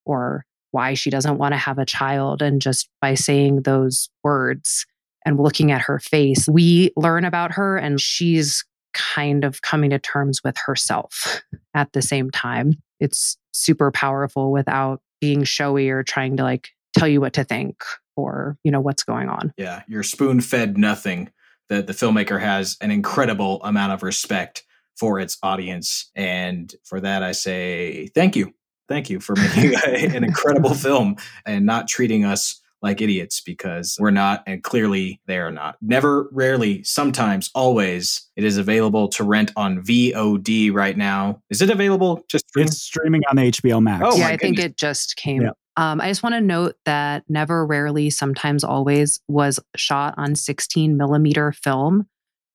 [0.06, 2.42] or why she doesn't want to have a child.
[2.42, 4.86] And just by saying those words
[5.26, 10.00] and looking at her face, we learn about her and she's kind of coming to
[10.00, 11.44] terms with herself
[11.76, 12.74] at the same time.
[13.00, 17.84] It's super powerful without being showy or trying to like tell you what to think
[18.16, 19.54] or, you know, what's going on.
[19.58, 19.84] Yeah.
[19.88, 21.30] You're spoon fed nothing
[21.72, 24.64] the the filmmaker has an incredible amount of respect
[24.98, 28.54] for its audience, and for that I say thank you,
[28.90, 29.74] thank you for making
[30.16, 31.16] an incredible film
[31.46, 35.78] and not treating us like idiots because we're not, and clearly they are not.
[35.82, 38.28] Never, rarely, sometimes, always.
[38.36, 41.44] It is available to rent on VOD right now.
[41.52, 42.26] Is it available?
[42.28, 44.04] Just it's streaming on HBO Max.
[44.06, 45.44] Oh, yeah, I think it just came.
[45.44, 45.52] Yeah.
[45.78, 50.98] Um, I just want to note that Never, Rarely, Sometimes, Always was shot on 16
[50.98, 52.08] millimeter film.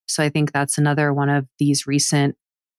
[0.07, 2.37] So I think that's another one of these recent,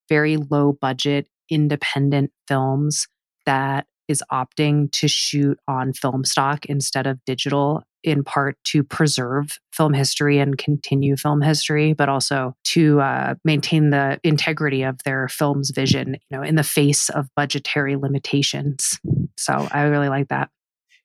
[0.10, 3.08] very low budget independent films
[3.46, 9.60] that is opting to shoot on film stock instead of digital in part to preserve
[9.74, 15.28] film history and continue film history, but also to uh, maintain the integrity of their
[15.28, 19.00] film's vision, you know, in the face of budgetary limitations.
[19.36, 20.50] So I really like that.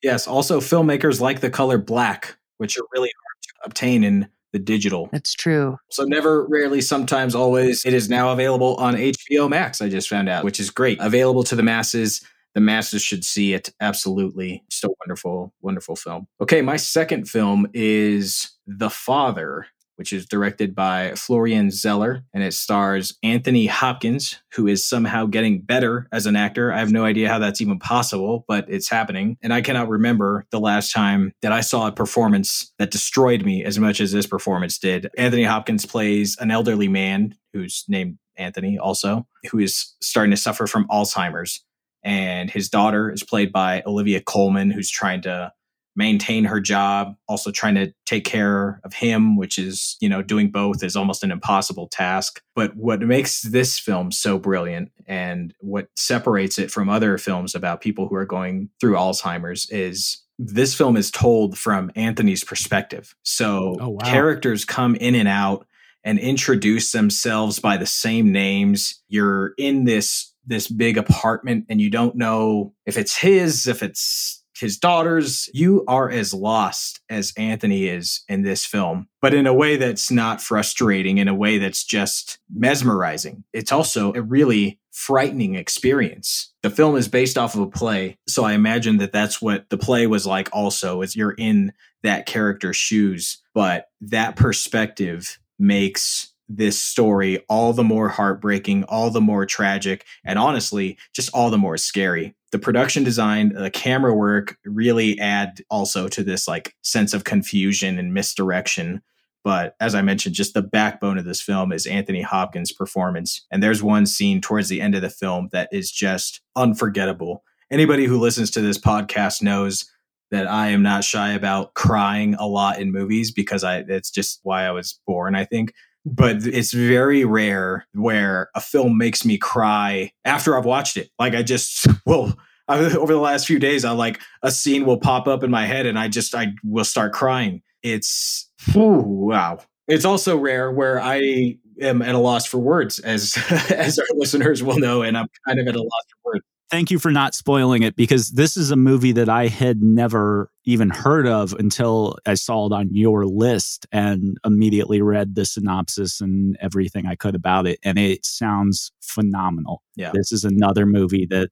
[0.03, 0.27] Yes.
[0.27, 5.09] Also, filmmakers like the color black, which are really hard to obtain in the digital.
[5.13, 5.79] That's true.
[5.91, 7.85] So never, rarely, sometimes, always.
[7.85, 9.81] It is now available on HBO Max.
[9.81, 10.99] I just found out, which is great.
[11.01, 12.21] Available to the masses
[12.55, 13.71] the masses should see it.
[13.81, 14.63] Absolutely.
[14.85, 16.27] A wonderful, wonderful film.
[16.41, 22.55] Okay, my second film is The Father, which is directed by Florian Zeller and it
[22.55, 26.73] stars Anthony Hopkins, who is somehow getting better as an actor.
[26.73, 29.37] I have no idea how that's even possible, but it's happening.
[29.43, 33.65] And I cannot remember the last time that I saw a performance that destroyed me
[33.65, 35.09] as much as this performance did.
[35.17, 40.67] Anthony Hopkins plays an elderly man who's named Anthony also, who is starting to suffer
[40.67, 41.63] from Alzheimer's.
[42.05, 45.53] And his daughter is played by Olivia Colman, who's trying to
[45.95, 50.51] maintain her job, also trying to take care of him, which is, you know, doing
[50.51, 52.41] both is almost an impossible task.
[52.55, 57.83] But what makes this film so brilliant and what separates it from other films about
[57.83, 63.15] people who are going through Alzheimer's is this film is told from Anthony's perspective.
[63.23, 63.99] So oh, wow.
[64.05, 65.67] characters come in and out
[66.05, 69.03] and introduce themselves by the same names.
[69.09, 74.43] You're in this this big apartment and you don't know if it's his, if it's
[74.63, 75.51] his daughters.
[75.53, 80.11] You are as lost as Anthony is in this film, but in a way that's
[80.11, 83.45] not frustrating, in a way that's just mesmerizing.
[83.53, 86.53] It's also a really frightening experience.
[86.63, 89.79] The film is based off of a play, so I imagine that that's what the
[89.79, 91.73] play was like also is you're in
[92.03, 99.21] that character's shoes, but that perspective makes this story all the more heartbreaking, all the
[99.21, 102.35] more tragic, and honestly, just all the more scary.
[102.51, 107.99] The production design, the camera work really add also to this like sense of confusion
[107.99, 109.03] and misdirection.
[109.45, 113.45] But as I mentioned, just the backbone of this film is Anthony Hopkins' performance.
[113.51, 117.43] And there's one scene towards the end of the film that is just unforgettable.
[117.71, 119.91] Anybody who listens to this podcast knows
[120.31, 124.41] that I am not shy about crying a lot in movies because I it's just
[124.43, 125.73] why I was born, I think
[126.05, 131.11] but it's very rare where a film makes me cry after I've watched it.
[131.19, 132.37] Like I just well
[132.69, 135.67] I, over the last few days, I like a scene will pop up in my
[135.67, 137.63] head and I just I will start crying.
[137.83, 139.59] It's wow.
[139.89, 143.37] It's also rare where I am at a loss for words, as
[143.71, 146.91] as our listeners will know, and I'm kind of at a loss for words thank
[146.91, 150.89] you for not spoiling it because this is a movie that I had never even
[150.89, 156.57] heard of until I saw it on your list and immediately read the synopsis and
[156.63, 157.79] everything I could about it.
[157.85, 159.83] And it sounds phenomenal.
[159.97, 160.13] Yeah.
[160.15, 161.51] This is another movie that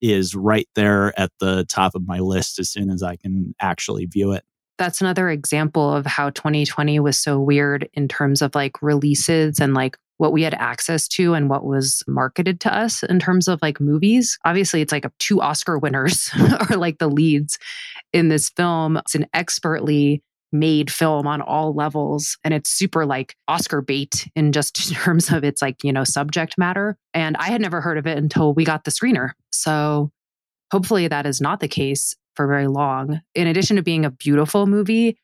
[0.00, 4.06] is right there at the top of my list as soon as I can actually
[4.06, 4.42] view it.
[4.78, 9.74] That's another example of how 2020 was so weird in terms of like releases and
[9.74, 13.60] like what we had access to and what was marketed to us in terms of
[13.60, 14.38] like movies.
[14.44, 16.30] Obviously, it's like two Oscar winners
[16.70, 17.58] are like the leads
[18.12, 18.98] in this film.
[18.98, 24.52] It's an expertly made film on all levels and it's super like oscar bait in
[24.52, 28.06] just terms of its like you know subject matter and i had never heard of
[28.06, 30.10] it until we got the screener so
[30.70, 34.66] hopefully that is not the case for very long in addition to being a beautiful
[34.66, 35.16] movie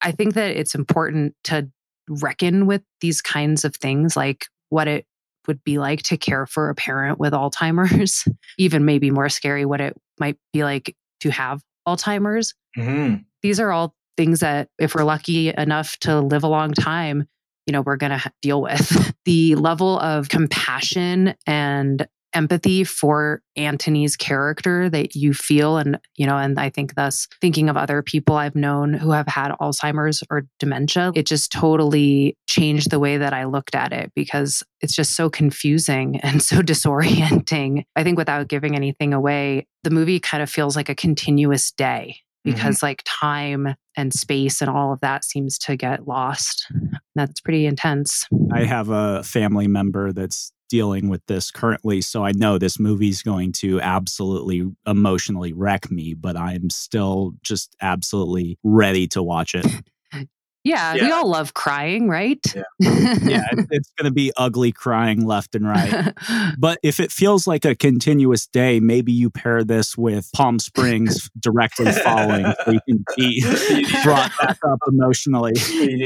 [0.00, 1.70] i think that it's important to
[2.08, 5.06] reckon with these kinds of things, like what it
[5.46, 8.26] would be like to care for a parent with Alzheimer's,
[8.58, 12.54] even maybe more scary, what it might be like to have Alzheimer's.
[12.76, 13.16] Mm-hmm.
[13.42, 17.26] These are all things that, if we're lucky enough to live a long time,
[17.66, 19.14] you know, we're going to ha- deal with.
[19.24, 26.36] the level of compassion and empathy for Anthony's character that you feel and you know
[26.36, 30.46] and I think thus thinking of other people I've known who have had Alzheimer's or
[30.58, 35.14] dementia it just totally changed the way that I looked at it because it's just
[35.14, 40.50] so confusing and so disorienting I think without giving anything away the movie kind of
[40.50, 42.16] feels like a continuous day
[42.46, 42.54] mm-hmm.
[42.54, 42.86] because mm-hmm.
[42.86, 46.66] like time and space and all of that seems to get lost.
[47.14, 48.26] That's pretty intense.
[48.52, 52.00] I have a family member that's dealing with this currently.
[52.00, 57.76] So I know this movie's going to absolutely emotionally wreck me, but I'm still just
[57.82, 59.66] absolutely ready to watch it.
[60.14, 60.24] Yeah,
[60.64, 62.40] yeah, we all love crying, right?
[62.56, 66.14] Yeah, yeah it's going to be ugly crying left and right.
[66.58, 71.28] but if it feels like a continuous day, maybe you pair this with Palm Springs
[71.38, 73.44] directly following so you can be
[74.04, 75.52] brought back up emotionally.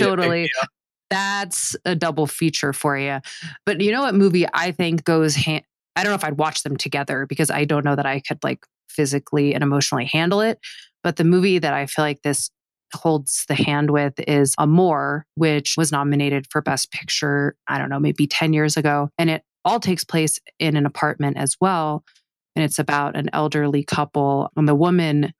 [0.01, 0.51] Totally
[1.11, 3.21] that's a double feature for you.
[3.65, 5.63] But you know what movie I think goes hand
[5.97, 8.45] I don't know if I'd watch them together because I don't know that I could
[8.45, 10.61] like physically and emotionally handle it.
[11.03, 12.51] But the movie that I feel like this
[12.95, 17.99] holds the hand with is Amour, which was nominated for Best Picture, I don't know,
[17.99, 19.09] maybe 10 years ago.
[19.19, 22.05] And it all takes place in an apartment as well.
[22.55, 24.51] And it's about an elderly couple.
[24.57, 25.33] And the woman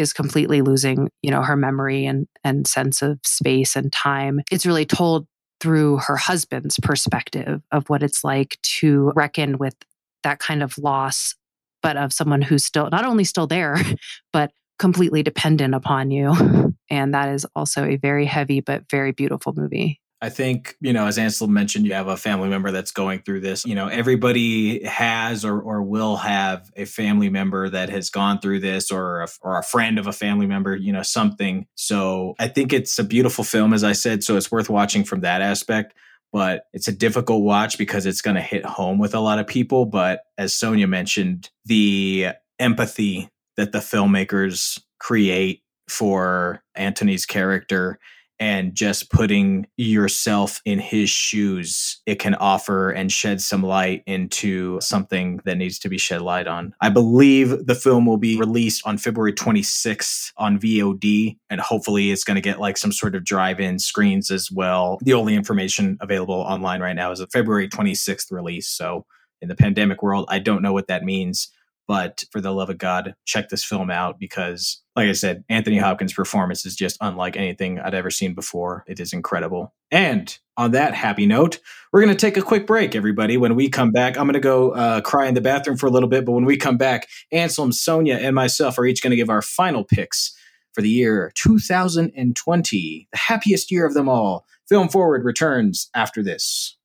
[0.00, 4.40] is completely losing, you know, her memory and and sense of space and time.
[4.50, 5.26] It's really told
[5.60, 9.74] through her husband's perspective of what it's like to reckon with
[10.22, 11.34] that kind of loss,
[11.82, 13.76] but of someone who's still not only still there,
[14.32, 16.74] but completely dependent upon you.
[16.88, 20.00] And that is also a very heavy but very beautiful movie.
[20.22, 23.40] I think, you know, as Anselm mentioned, you have a family member that's going through
[23.40, 23.64] this.
[23.64, 28.60] You know, everybody has or, or will have a family member that has gone through
[28.60, 31.66] this or a, or a friend of a family member, you know, something.
[31.74, 34.22] So I think it's a beautiful film, as I said.
[34.22, 35.94] So it's worth watching from that aspect.
[36.32, 39.46] But it's a difficult watch because it's going to hit home with a lot of
[39.46, 39.86] people.
[39.86, 47.98] But as Sonia mentioned, the empathy that the filmmakers create for Anthony's character
[48.40, 54.80] and just putting yourself in his shoes, it can offer and shed some light into
[54.80, 56.74] something that needs to be shed light on.
[56.80, 62.24] I believe the film will be released on February 26th on VOD, and hopefully it's
[62.24, 64.98] going to get like some sort of drive in screens as well.
[65.02, 68.68] The only information available online right now is a February 26th release.
[68.68, 69.04] So
[69.42, 71.48] in the pandemic world, I don't know what that means.
[71.90, 75.76] But for the love of God, check this film out because, like I said, Anthony
[75.76, 78.84] Hopkins' performance is just unlike anything I'd ever seen before.
[78.86, 79.74] It is incredible.
[79.90, 81.58] And on that happy note,
[81.92, 83.36] we're going to take a quick break, everybody.
[83.36, 85.90] When we come back, I'm going to go uh, cry in the bathroom for a
[85.90, 86.24] little bit.
[86.24, 89.42] But when we come back, Anselm, Sonia, and myself are each going to give our
[89.42, 90.32] final picks
[90.74, 94.46] for the year 2020, the happiest year of them all.
[94.68, 96.76] Film Forward returns after this.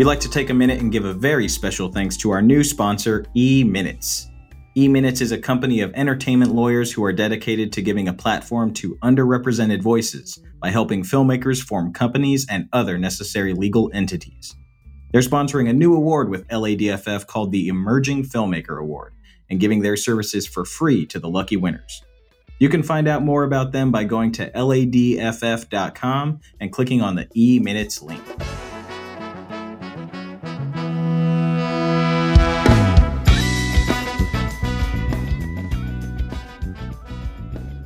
[0.00, 2.64] We'd like to take a minute and give a very special thanks to our new
[2.64, 4.30] sponsor, E Minutes.
[4.74, 8.72] E Minutes is a company of entertainment lawyers who are dedicated to giving a platform
[8.72, 14.56] to underrepresented voices by helping filmmakers form companies and other necessary legal entities.
[15.12, 19.12] They're sponsoring a new award with LADFF called the Emerging Filmmaker Award
[19.50, 22.02] and giving their services for free to the lucky winners.
[22.58, 27.28] You can find out more about them by going to ladff.com and clicking on the
[27.36, 28.22] E Minutes link.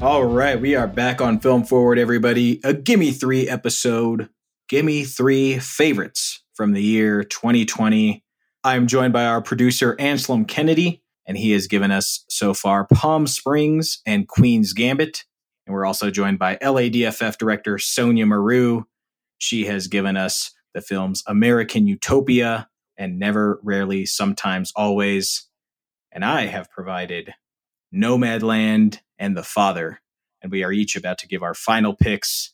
[0.04, 2.60] All right, we are back on Film Forward, everybody.
[2.62, 4.28] A Gimme Three episode.
[4.68, 8.22] Gimme Three favorites from the year 2020.
[8.62, 13.26] I'm joined by our producer, Anselm Kennedy, and he has given us so far Palm
[13.26, 15.24] Springs and Queen's Gambit.
[15.66, 18.82] And we're also joined by LADFF director Sonia Maru.
[19.38, 25.48] She has given us the films American Utopia and Never, Rarely, Sometimes, Always.
[26.12, 27.32] And I have provided
[27.90, 30.00] Nomadland and the Father.
[30.42, 32.52] And we are each about to give our final picks.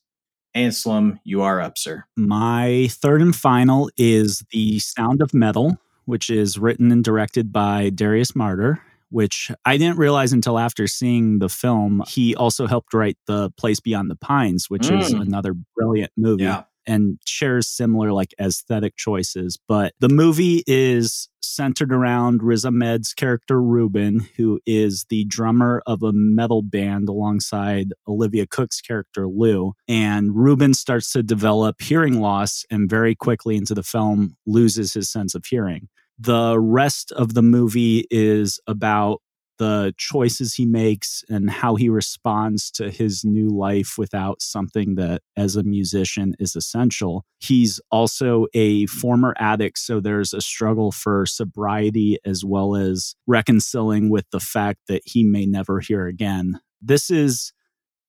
[0.54, 2.04] Anselm, you are up, sir.
[2.16, 7.90] My third and final is The Sound of Metal, which is written and directed by
[7.90, 8.80] Darius Marder,
[9.10, 12.02] which I didn't realize until after seeing the film.
[12.06, 15.00] He also helped write The Place Beyond the Pines, which mm.
[15.00, 16.44] is another brilliant movie.
[16.44, 19.58] Yeah and shares similar like aesthetic choices.
[19.68, 26.02] But the movie is centered around Riz Ahmed's character Ruben, who is the drummer of
[26.02, 29.72] a metal band alongside Olivia Cooke's character Lou.
[29.88, 35.10] And Ruben starts to develop hearing loss and very quickly into the film loses his
[35.10, 35.88] sense of hearing.
[36.18, 39.22] The rest of the movie is about
[39.60, 45.20] the choices he makes and how he responds to his new life without something that,
[45.36, 47.26] as a musician, is essential.
[47.40, 54.08] He's also a former addict, so there's a struggle for sobriety as well as reconciling
[54.08, 56.60] with the fact that he may never hear again.
[56.80, 57.52] This is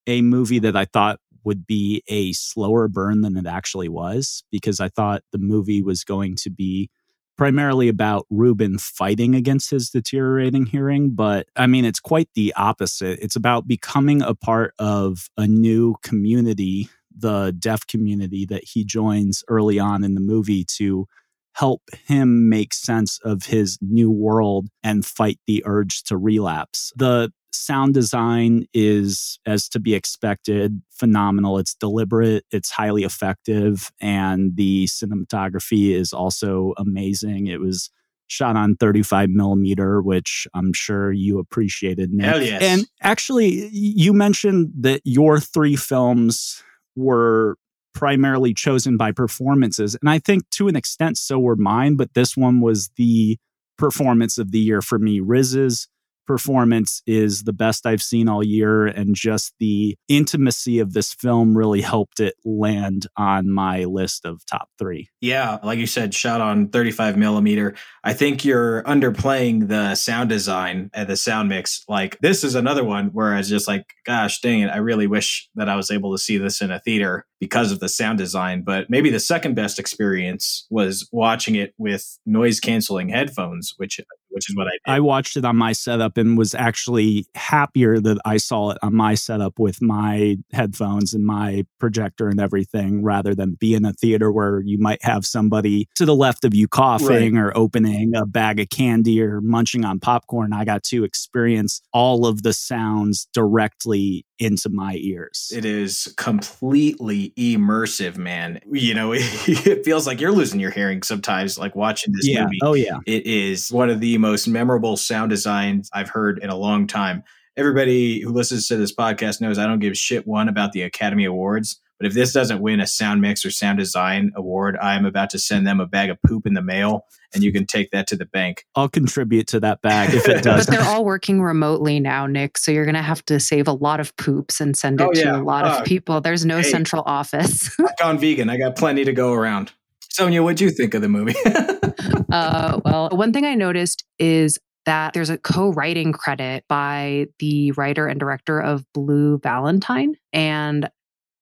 [0.08, 4.80] a movie that I thought would be a slower burn than it actually was because
[4.80, 6.90] I thought the movie was going to be
[7.38, 13.20] primarily about Ruben fighting against his deteriorating hearing, but I mean, it's quite the opposite.
[13.22, 19.44] It's about becoming a part of a new community, the deaf community that he joins
[19.48, 21.08] early on in the movie to
[21.54, 26.94] help him make sense of his new world and fight the urge to relapse.
[26.96, 31.58] The sound design is, as to be expected, phenomenal.
[31.58, 37.48] It's deliberate, it's highly effective, and the cinematography is also amazing.
[37.48, 37.90] It was
[38.28, 42.12] shot on 35 millimeter, which I'm sure you appreciated.
[42.14, 42.26] Nick.
[42.26, 42.62] Hell yes.
[42.64, 46.64] And actually, you mentioned that your three films
[46.96, 47.58] were
[47.94, 49.98] primarily chosen by performances.
[50.02, 53.38] And I think to an extent, so were mine, but this one was the
[53.78, 55.20] performance of the year for me.
[55.20, 55.90] Riz's
[56.26, 58.86] performance is the best I've seen all year.
[58.88, 64.46] And just the intimacy of this film really helped it land on my list of
[64.46, 65.10] top three.
[65.22, 65.60] Yeah.
[65.64, 67.76] Like you said, shot on 35 millimeter.
[68.04, 71.84] I think you're underplaying the sound design and the sound mix.
[71.88, 74.70] Like this is another one where I was just like, gosh, dang it.
[74.70, 77.80] I really wish that I was able to see this in a theater because of
[77.80, 78.62] the sound design.
[78.62, 84.00] But maybe the second best experience was watching it with noise canceling headphones, which
[84.32, 84.80] which is what I did.
[84.86, 88.96] I watched it on my setup and was actually happier that I saw it on
[88.96, 93.94] my setup with my headphones and my projector and everything rather than be in a
[93.94, 97.44] theater where you might have somebody to the left of you coughing right.
[97.44, 100.54] or opening a bag of candy or munching on popcorn.
[100.54, 105.52] I got to experience all of the sounds directly into my ears.
[105.56, 108.60] It is completely immersive, man.
[108.72, 112.44] You know, it feels like you're losing your hearing sometimes, like watching this yeah.
[112.44, 112.60] movie.
[112.64, 112.98] Oh, yeah.
[113.06, 117.24] It is one of the most memorable sound designs I've heard in a long time.
[117.56, 121.26] Everybody who listens to this podcast knows I don't give shit one about the Academy
[121.26, 121.80] Awards.
[122.02, 125.40] But if this doesn't win a sound mix or sound design award, I'm about to
[125.40, 128.16] send them a bag of poop in the mail and you can take that to
[128.16, 128.66] the bank.
[128.74, 130.66] I'll contribute to that bag if it does.
[130.66, 132.58] but they're all working remotely now, Nick.
[132.58, 135.12] So you're going to have to save a lot of poops and send it oh,
[135.14, 135.34] yeah.
[135.34, 136.22] to a lot uh, of people.
[136.22, 137.70] There's no hey, central office.
[137.80, 138.50] I've gone vegan.
[138.50, 139.72] I got plenty to go around.
[140.10, 141.36] Sonia, what'd you think of the movie?
[142.32, 148.08] uh, well, one thing I noticed is that there's a co-writing credit by the writer
[148.08, 150.16] and director of Blue Valentine.
[150.34, 150.90] And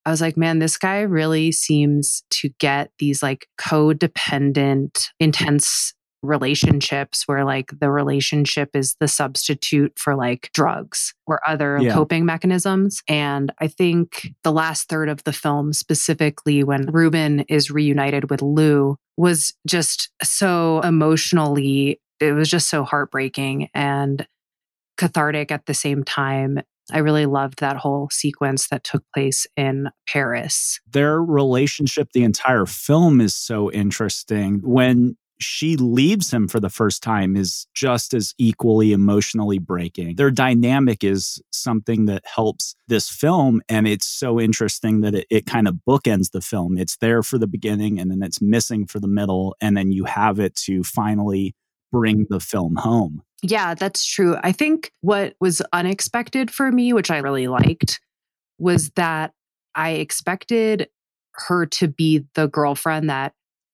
[0.06, 7.28] I was like, man, this guy really seems to get these like codependent, intense relationships
[7.28, 11.94] where like the relationship is the substitute for like drugs or other yeah.
[11.94, 13.02] coping mechanisms.
[13.08, 18.42] And I think the last third of the film, specifically when Ruben is reunited with
[18.42, 24.28] Lou, was just so emotionally, it was just so heartbreaking and
[24.98, 26.60] cathartic at the same time.
[26.92, 30.80] I really loved that whole sequence that took place in Paris.
[30.92, 34.62] Their relationship, the entire film is so interesting.
[34.64, 40.16] When she leaves him for the first time is just as equally emotionally breaking.
[40.16, 43.62] Their dynamic is something that helps this film.
[43.70, 46.78] And it's so interesting that it, it kind of bookends the film.
[46.78, 49.56] It's there for the beginning and then it's missing for the middle.
[49.62, 51.56] And then you have it to finally
[51.92, 53.24] bring the film home.
[53.42, 54.38] Yeah, that's true.
[54.44, 58.02] I think what was unexpected for me, which I really liked,
[58.58, 59.34] was that
[59.76, 60.90] I expected
[61.34, 63.34] her to be the girlfriend that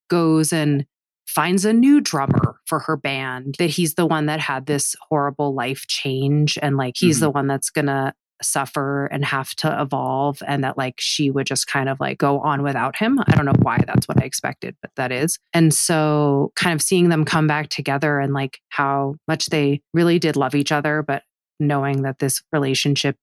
[0.09, 0.86] goes and
[1.28, 5.55] finds a new drummer for her band, that he's the one that had this horrible
[5.55, 7.26] life change and like he's mm-hmm.
[7.26, 11.48] the one that's going to suffer and have to evolve and that like she would
[11.48, 13.20] just kind of like go on without him.
[13.28, 15.40] I don't know why that's what I expected, but that is.
[15.54, 20.20] And so kind of seeing them come back together and like how much they really
[20.20, 21.24] did love each other, but
[21.60, 23.18] knowing that this relationship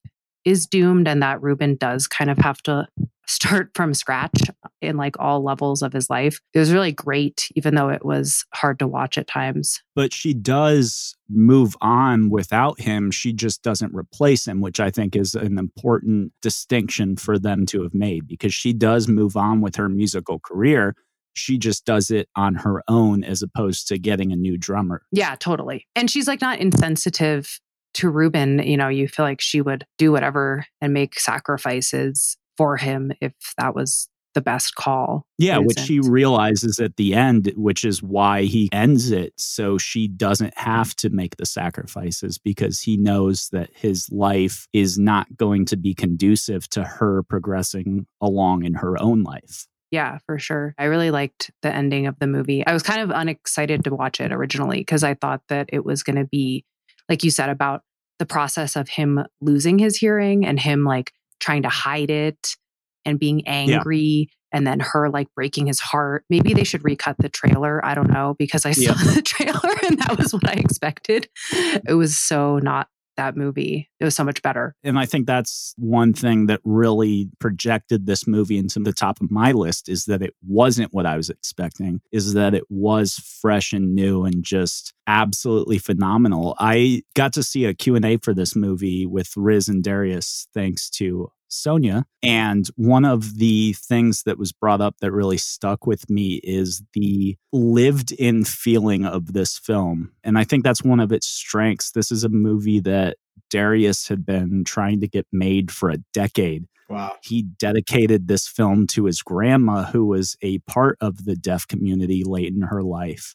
[0.44, 2.88] is doomed and that Ruben does kind of have to
[3.26, 4.42] start from scratch
[4.80, 6.40] in like all levels of his life.
[6.54, 9.82] It was really great, even though it was hard to watch at times.
[9.94, 13.10] But she does move on without him.
[13.10, 17.82] She just doesn't replace him, which I think is an important distinction for them to
[17.82, 20.94] have made because she does move on with her musical career.
[21.34, 25.02] She just does it on her own as opposed to getting a new drummer.
[25.12, 25.86] Yeah, totally.
[25.96, 27.58] And she's like not insensitive
[27.94, 32.76] to Ruben, you know, you feel like she would do whatever and make sacrifices for
[32.76, 35.26] him if that was the best call.
[35.38, 39.34] Yeah, which she realizes at the end, which is why he ends it.
[39.36, 44.98] So she doesn't have to make the sacrifices because he knows that his life is
[44.98, 49.66] not going to be conducive to her progressing along in her own life.
[49.90, 50.74] Yeah, for sure.
[50.78, 52.66] I really liked the ending of the movie.
[52.66, 56.02] I was kind of unexcited to watch it originally because I thought that it was
[56.02, 56.64] going to be
[57.08, 57.82] like you said about
[58.18, 62.56] the process of him losing his hearing and him like trying to hide it
[63.04, 64.24] and being angry yeah.
[64.52, 66.24] and then her like breaking his heart.
[66.30, 67.84] Maybe they should recut the trailer.
[67.84, 69.14] I don't know because I saw yeah.
[69.14, 71.28] the trailer and that was what I expected.
[71.52, 73.90] It was so not that movie.
[74.00, 74.74] It was so much better.
[74.82, 79.30] And I think that's one thing that really projected this movie into the top of
[79.30, 83.72] my list is that it wasn't what I was expecting, is that it was fresh
[83.72, 86.56] and new and just absolutely phenomenal.
[86.58, 91.30] I got to see a Q&A for this movie with Riz and Darius thanks to
[91.52, 92.06] Sonia.
[92.22, 96.82] And one of the things that was brought up that really stuck with me is
[96.94, 100.12] the lived in feeling of this film.
[100.24, 101.92] And I think that's one of its strengths.
[101.92, 103.16] This is a movie that
[103.50, 106.64] Darius had been trying to get made for a decade.
[106.88, 107.16] Wow.
[107.22, 112.22] He dedicated this film to his grandma, who was a part of the deaf community
[112.24, 113.34] late in her life.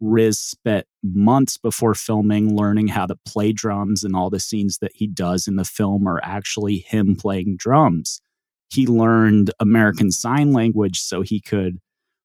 [0.00, 4.92] Riz spent months before filming learning how to play drums, and all the scenes that
[4.94, 8.20] he does in the film are actually him playing drums.
[8.68, 11.78] He learned American Sign Language so he could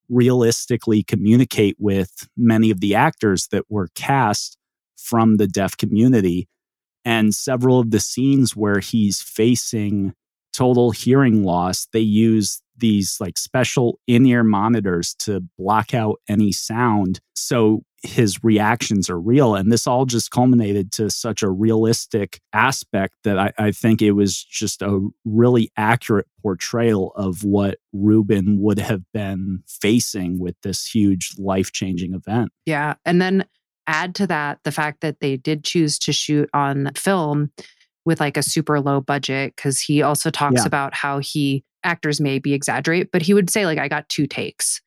[0.08, 4.58] realistically communicate with many of the actors that were cast
[4.96, 6.48] from the deaf community.
[7.04, 10.14] And several of the scenes where he's facing
[10.52, 16.52] total hearing loss, they use these like special in ear monitors to block out any
[16.52, 17.20] sound.
[17.34, 19.54] So his reactions are real.
[19.54, 24.12] And this all just culminated to such a realistic aspect that I, I, think it
[24.12, 30.84] was just a really accurate portrayal of what Ruben would have been facing with this
[30.84, 32.50] huge life changing event.
[32.66, 32.94] Yeah.
[33.04, 33.44] And then
[33.86, 37.52] add to that the fact that they did choose to shoot on film
[38.04, 40.66] with like a super low budget because he also talks yeah.
[40.66, 44.80] about how he actors maybe exaggerate, but he would say like I got two takes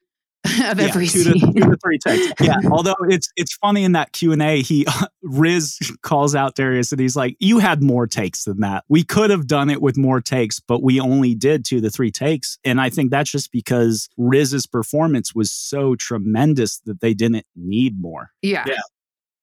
[0.45, 1.39] of yeah, every two scene.
[1.39, 2.34] To, two to three takes.
[2.39, 2.57] Yeah.
[2.72, 4.86] Although it's it's funny in that Q and A, he
[5.24, 8.84] Riz calls out Darius and he's like, "You had more takes than that.
[8.88, 12.11] We could have done it with more takes, but we only did two to three
[12.11, 17.45] takes." And I think that's just because Riz's performance was so tremendous that they didn't
[17.55, 18.32] need more.
[18.41, 18.66] Yeah.
[18.68, 18.82] Yeah.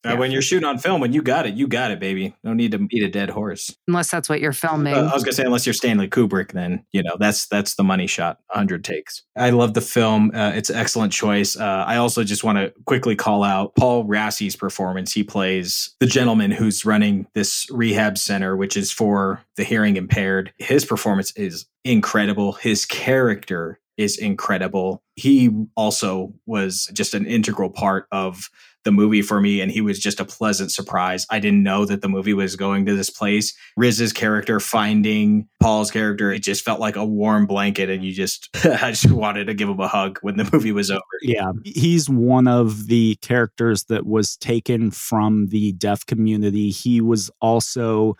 [0.04, 2.34] Uh, when you're shooting on film, when you got it, you got it, baby.
[2.42, 3.76] No need to beat a dead horse.
[3.86, 4.94] Unless that's what you're filming.
[4.94, 7.84] Uh, I was gonna say, unless you're Stanley Kubrick, then you know that's that's the
[7.84, 8.38] money shot.
[8.48, 9.22] 100 takes.
[9.36, 10.32] I love the film.
[10.34, 11.56] Uh, it's an excellent choice.
[11.56, 15.12] Uh, I also just want to quickly call out Paul Raci's performance.
[15.12, 20.52] He plays the gentleman who's running this rehab center, which is for the hearing impaired.
[20.58, 22.52] His performance is incredible.
[22.52, 25.02] His character is incredible.
[25.16, 28.50] He also was just an integral part of
[28.84, 31.26] the movie for me, and he was just a pleasant surprise.
[31.30, 33.54] I didn't know that the movie was going to this place.
[33.76, 38.48] Riz's character finding Paul's character, it just felt like a warm blanket, and you just,
[38.64, 41.02] I just wanted to give him a hug when the movie was over.
[41.22, 46.70] Yeah, he's one of the characters that was taken from the deaf community.
[46.70, 48.16] He was also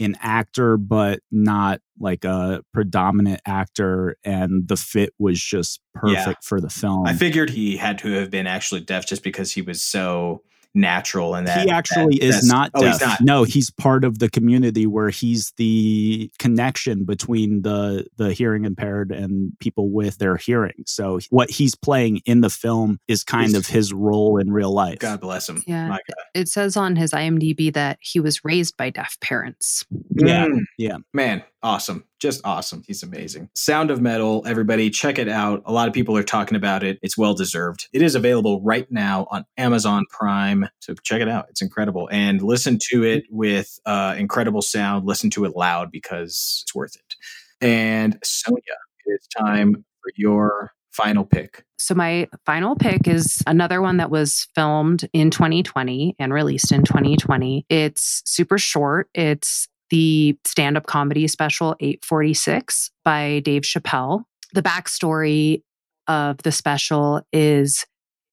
[0.00, 4.16] an actor, but not like a predominant actor.
[4.24, 6.34] And the fit was just perfect yeah.
[6.42, 7.06] for the film.
[7.06, 10.42] I figured he had to have been actually deaf just because he was so
[10.74, 12.92] natural and that he actually that, is not oh, deaf.
[12.92, 13.20] He's not.
[13.20, 19.10] No, he's part of the community where he's the connection between the the hearing impaired
[19.10, 20.84] and people with their hearing.
[20.86, 24.72] So what he's playing in the film is kind he's, of his role in real
[24.72, 24.98] life.
[24.98, 25.62] God bless him.
[25.66, 25.96] Yeah.
[26.34, 29.84] It says on his IMDb that he was raised by deaf parents.
[30.14, 30.46] Yeah.
[30.46, 30.60] Mm.
[30.76, 30.96] Yeah.
[31.12, 32.04] Man, awesome.
[32.18, 32.82] Just awesome.
[32.86, 33.50] He's amazing.
[33.54, 35.62] Sound of Metal, everybody, check it out.
[35.66, 36.98] A lot of people are talking about it.
[37.02, 37.88] It's well deserved.
[37.92, 40.68] It is available right now on Amazon Prime.
[40.80, 41.46] So check it out.
[41.50, 42.08] It's incredible.
[42.12, 45.06] And listen to it with uh, incredible sound.
[45.06, 47.14] Listen to it loud because it's worth it.
[47.60, 48.62] And Sonia,
[49.06, 51.64] it's time for your final pick.
[51.78, 56.82] So, my final pick is another one that was filmed in 2020 and released in
[56.82, 57.64] 2020.
[57.68, 59.08] It's super short.
[59.14, 64.24] It's the stand up comedy special 846 by Dave Chappelle.
[64.52, 65.62] The backstory
[66.06, 67.84] of the special is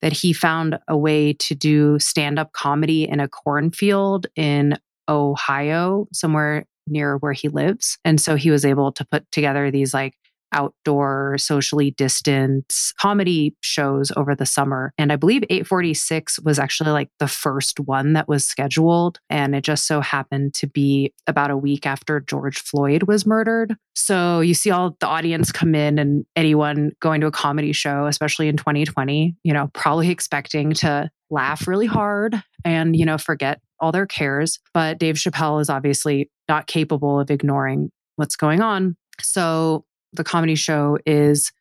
[0.02, 4.78] that he found a way to do stand up comedy in a cornfield in
[5.10, 7.98] Ohio, somewhere near where he lives.
[8.06, 10.14] And so he was able to put together these like
[10.52, 14.94] outdoor, socially distant comedy shows over the summer.
[14.98, 19.20] And I believe 846 was actually like the first one that was scheduled.
[19.30, 23.76] And it just so happened to be about a week after George Floyd was murdered.
[23.96, 28.08] So you see all the audience come in and anyone going to a comedy show,
[28.08, 33.62] especially in 2020, you know, probably expecting to laugh really hard and, you know, forget
[33.80, 34.60] all their cares.
[34.74, 38.96] But Dave Chappelle is obviously not capable of ignoring what's going on.
[39.22, 39.86] So
[40.16, 41.52] the comedy show is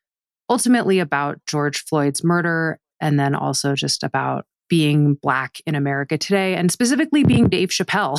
[0.49, 6.55] ultimately about George Floyd's murder and then also just about being Black in America today
[6.55, 8.19] and specifically being Dave Chappelle.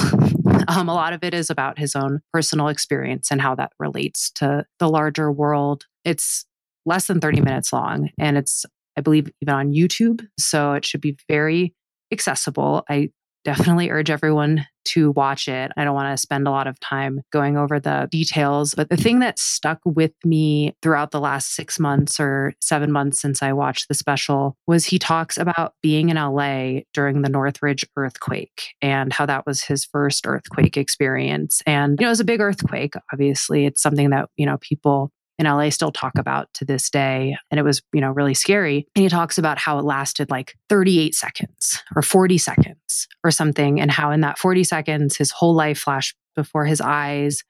[0.69, 4.29] um, a lot of it is about his own personal experience and how that relates
[4.31, 5.85] to the larger world.
[6.03, 6.45] It's
[6.85, 8.65] less than 30 minutes long and it's,
[8.97, 10.25] I believe, even on YouTube.
[10.39, 11.73] So it should be very
[12.11, 12.83] accessible.
[12.89, 13.09] I
[13.45, 15.71] definitely urge everyone to watch it.
[15.77, 18.97] I don't want to spend a lot of time going over the details, but the
[18.97, 23.53] thing that stuck with me throughout the last six months or seven months since I
[23.53, 29.13] watched the special was he talks about being in LA during the Northridge earthquake and
[29.13, 31.61] how that was his first earthquake experience.
[31.65, 32.93] And, you know, it was a big earthquake.
[33.13, 37.35] Obviously, it's something that, you know, people in LA still talk about to this day.
[37.51, 38.87] And it was, you know, really scary.
[38.95, 43.79] And he talks about how it lasted like 38 seconds or 40 seconds or something,
[43.79, 47.43] and how in that 40 seconds, his whole life flashed before his eyes.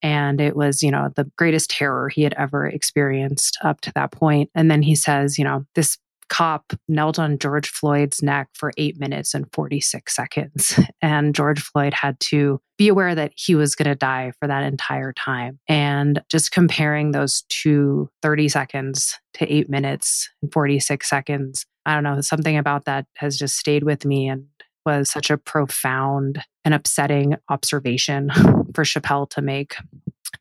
[0.00, 4.12] And it was, you know, the greatest terror he had ever experienced up to that
[4.12, 4.50] point.
[4.54, 8.98] And then he says, you know, this cop knelt on George Floyd's neck for eight
[8.98, 10.78] minutes and 46 seconds.
[11.00, 14.64] And George Floyd had to be aware that he was going to die for that
[14.64, 15.58] entire time.
[15.68, 22.02] And just comparing those two 30 seconds to eight minutes and 46 seconds, I don't
[22.02, 24.46] know, something about that has just stayed with me and
[24.84, 28.30] was such a profound and upsetting observation
[28.74, 29.76] for Chappelle to make.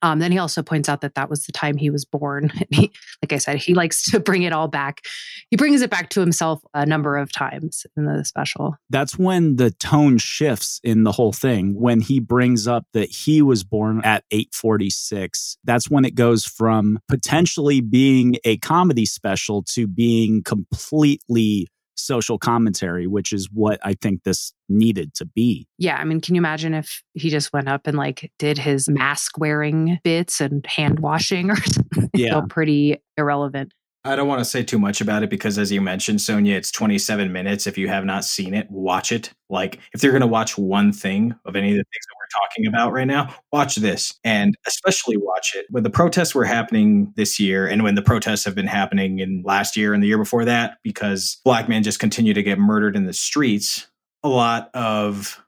[0.01, 2.51] Um, then he also points out that that was the time he was born.
[2.69, 2.91] He,
[3.23, 5.05] like I said, he likes to bring it all back.
[5.49, 8.75] He brings it back to himself a number of times in the special.
[8.89, 11.79] That's when the tone shifts in the whole thing.
[11.79, 16.99] When he brings up that he was born at 846, that's when it goes from
[17.09, 21.67] potentially being a comedy special to being completely
[21.97, 25.67] social commentary, which is what I think this needed to be.
[25.77, 25.97] Yeah.
[25.97, 29.37] I mean, can you imagine if he just went up and like did his mask
[29.37, 32.09] wearing bits and hand washing or something?
[32.13, 32.41] Yeah.
[32.49, 33.73] pretty irrelevant.
[34.03, 36.71] I don't want to say too much about it because, as you mentioned, Sonia, it's
[36.71, 37.67] 27 minutes.
[37.67, 39.33] If you have not seen it, watch it.
[39.49, 42.41] Like, if you're going to watch one thing of any of the things that we're
[42.41, 44.13] talking about right now, watch this.
[44.23, 48.45] And especially watch it when the protests were happening this year and when the protests
[48.45, 51.99] have been happening in last year and the year before that, because black men just
[51.99, 53.87] continue to get murdered in the streets.
[54.23, 55.43] A lot of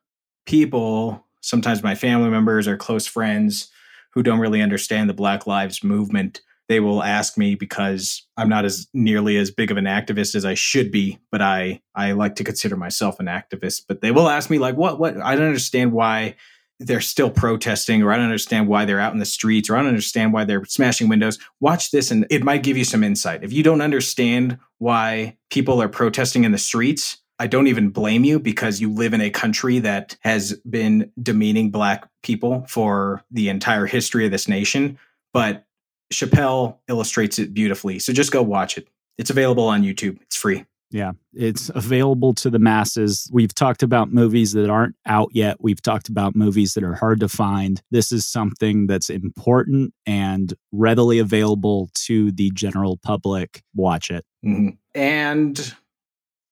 [0.46, 3.72] people, sometimes my family members or close friends,
[4.12, 8.64] who don't really understand the Black Lives Movement they will ask me because I'm not
[8.64, 12.36] as nearly as big of an activist as I should be, but I I like
[12.36, 13.84] to consider myself an activist.
[13.88, 16.36] But they will ask me like, what what I don't understand why
[16.80, 19.80] they're still protesting, or I don't understand why they're out in the streets, or I
[19.80, 21.40] don't understand why they're smashing windows.
[21.60, 23.44] Watch this, and it might give you some insight.
[23.44, 28.24] If you don't understand why people are protesting in the streets, I don't even blame
[28.24, 33.50] you because you live in a country that has been demeaning black people for the
[33.50, 35.00] entire history of this nation.
[35.34, 35.66] But
[36.14, 38.00] Chappelle illustrates it beautifully.
[38.00, 38.88] So just go watch it.
[39.18, 40.22] It's available on YouTube.
[40.22, 40.66] It's free.
[40.92, 43.30] Yeah, it's available to the masses.
[43.32, 45.58] We've talked about movies that aren't out yet.
[45.60, 47.80] We've talked about movies that are hard to find.
[47.92, 53.62] This is something that's important and readily available to the general public.
[53.76, 54.26] Watch it.
[54.44, 54.70] Mm-hmm.
[54.96, 55.76] And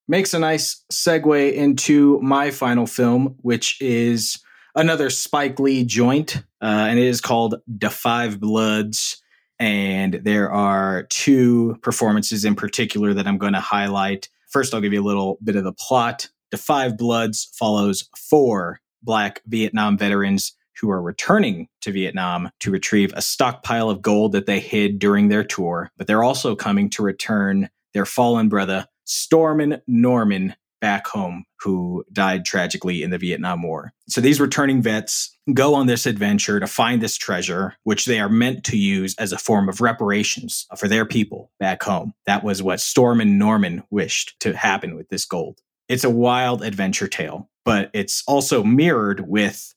[0.08, 4.40] makes a nice segue into my final film, which is
[4.76, 9.22] another Spike Lee joint, uh, and it is called Da 5 Bloods
[9.60, 14.30] and there are two performances in particular that I'm going to highlight.
[14.50, 16.30] First, I'll give you a little bit of the plot.
[16.52, 23.12] The 5 Bloods follows four Black Vietnam veterans who are returning to Vietnam to retrieve
[23.16, 27.04] a stockpile of gold that they hid during their tour, but they're also coming to
[27.04, 30.56] return their fallen brother, Stormin Norman,
[30.88, 33.92] back home who died tragically in the Vietnam War.
[34.08, 38.30] So these returning vets go on this adventure to find this treasure, which they are
[38.30, 42.14] meant to use as a form of reparations for their people back home.
[42.26, 45.60] That was what Stormin Norman wished to happen with this gold.
[45.90, 49.74] It's a wild adventure tale, but it's also mirrored with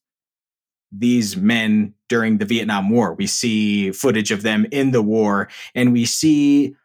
[0.92, 3.14] these men during the Vietnam War.
[3.14, 6.76] We see footage of them in the war, and we see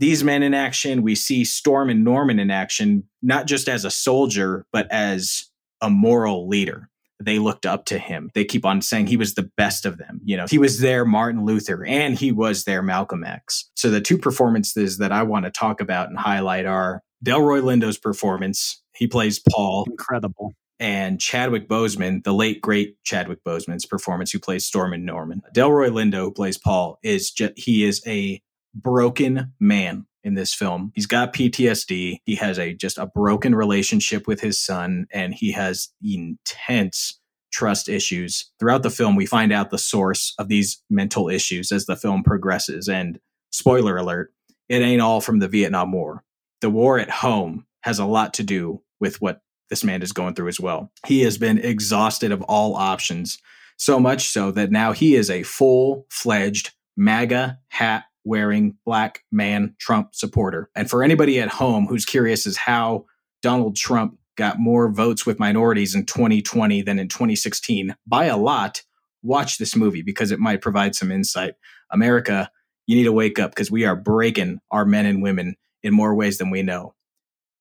[0.00, 1.02] these men in action.
[1.02, 6.48] We see Stormin Norman in action, not just as a soldier, but as a moral
[6.48, 6.88] leader.
[7.22, 8.30] They looked up to him.
[8.34, 10.22] They keep on saying he was the best of them.
[10.24, 13.70] You know, he was their Martin Luther and he was their Malcolm X.
[13.76, 17.98] So the two performances that I want to talk about and highlight are Delroy Lindo's
[17.98, 18.82] performance.
[18.96, 19.84] He plays Paul.
[19.88, 25.42] Incredible and Chadwick Boseman, the late great Chadwick Boseman's performance, who plays Stormin Norman.
[25.54, 28.40] Delroy Lindo, who plays Paul, is just, he is a
[28.74, 30.92] broken man in this film.
[30.94, 32.18] He's got PTSD.
[32.24, 37.18] He has a just a broken relationship with his son and he has intense
[37.52, 38.50] trust issues.
[38.58, 42.22] Throughout the film we find out the source of these mental issues as the film
[42.22, 43.18] progresses and
[43.50, 44.32] spoiler alert,
[44.68, 46.22] it ain't all from the Vietnam War.
[46.60, 49.40] The war at home has a lot to do with what
[49.70, 50.92] this man is going through as well.
[51.06, 53.38] He has been exhausted of all options,
[53.78, 60.14] so much so that now he is a full-fledged MAGA hat wearing black man Trump
[60.14, 60.70] supporter.
[60.74, 63.06] And for anybody at home who's curious as how
[63.42, 68.82] Donald Trump got more votes with minorities in 2020 than in 2016 by a lot,
[69.22, 71.54] watch this movie because it might provide some insight.
[71.90, 72.50] America,
[72.86, 76.14] you need to wake up because we are breaking our men and women in more
[76.14, 76.94] ways than we know.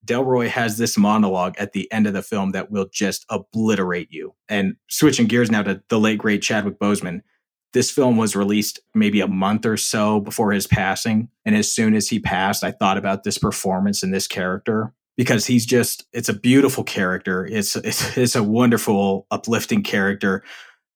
[0.06, 4.34] Delroy has this monologue at the end of the film that will just obliterate you.
[4.48, 7.22] And switching gears now to the late great Chadwick Boseman,
[7.74, 11.30] this film was released maybe a month or so before his passing.
[11.46, 15.46] And as soon as he passed, I thought about this performance and this character because
[15.46, 17.46] he's just, it's a beautiful character.
[17.46, 20.44] It's, it's, it's a wonderful, uplifting character.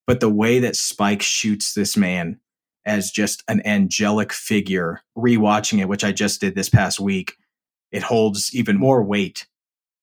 [0.07, 2.39] But the way that Spike shoots this man
[2.86, 7.38] as just an angelic figure, rewatching it, which I just did this past week,
[7.91, 9.47] it holds even more weight.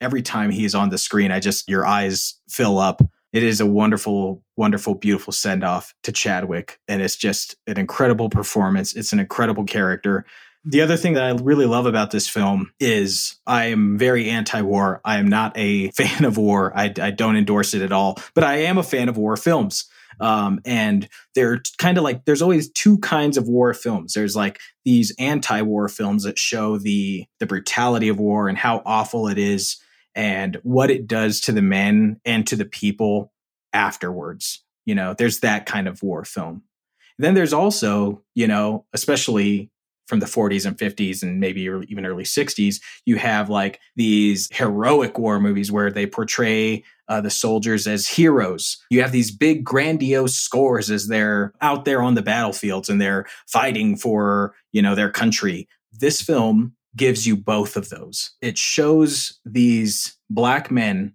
[0.00, 3.02] Every time he is on the screen, I just, your eyes fill up
[3.33, 6.81] it is a wonderful, wonderful, beautiful send off to Chadwick.
[6.89, 8.95] And it's just an incredible performance.
[8.95, 10.24] It's an incredible character.
[10.64, 14.61] The other thing that I really love about this film is I am very anti
[14.62, 15.01] war.
[15.05, 16.72] I am not a fan of war.
[16.76, 19.87] I, I don't endorse it at all, but I am a fan of war films.
[20.20, 24.12] Um, and they're kind of like there's always two kinds of war films.
[24.12, 29.28] There's like these anti-war films that show the the brutality of war and how awful
[29.28, 29.78] it is
[30.14, 33.32] and what it does to the men and to the people
[33.72, 34.64] afterwards.
[34.86, 36.62] You know, there's that kind of war film.
[37.18, 39.70] Then there's also, you know, especially
[40.11, 45.18] from the 40s and 50s and maybe even early 60s, you have like these heroic
[45.18, 48.84] war movies where they portray uh, the soldiers as heroes.
[48.90, 53.26] You have these big, grandiose scores as they're out there on the battlefields and they're
[53.46, 55.68] fighting for, you know, their country.
[55.92, 58.32] This film gives you both of those.
[58.41, 61.14] It shows these black men